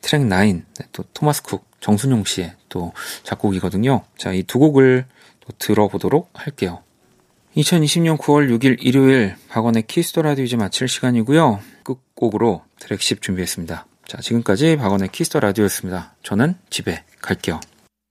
트랙 0.00 0.22
9, 0.22 0.28
네, 0.28 0.62
또 0.92 1.04
토마스 1.12 1.42
쿡, 1.42 1.66
정순용 1.80 2.24
씨의 2.24 2.54
또 2.68 2.92
작곡이거든요. 3.22 4.04
자, 4.16 4.32
이 4.32 4.42
두 4.42 4.58
곡을 4.58 5.06
또 5.40 5.52
들어보도록 5.58 6.30
할게요. 6.34 6.82
2020년 7.56 8.18
9월 8.18 8.48
6일 8.56 8.76
일요일 8.80 9.34
박원의 9.48 9.84
키스 9.86 10.09
더 10.09 10.22
라디오 10.22 10.44
이제 10.44 10.56
마칠 10.56 10.86
시간이고요. 10.88 11.60
끝곡으로 11.82 12.62
트랙 12.78 13.00
10 13.00 13.22
준비했습니다. 13.22 13.86
자, 14.06 14.18
지금까지 14.20 14.76
박원의 14.76 15.08
키스 15.08 15.28
더 15.28 15.40
라디오였습니다. 15.40 16.14
저는 16.22 16.54
집에 16.70 17.04
갈게요. 17.20 17.60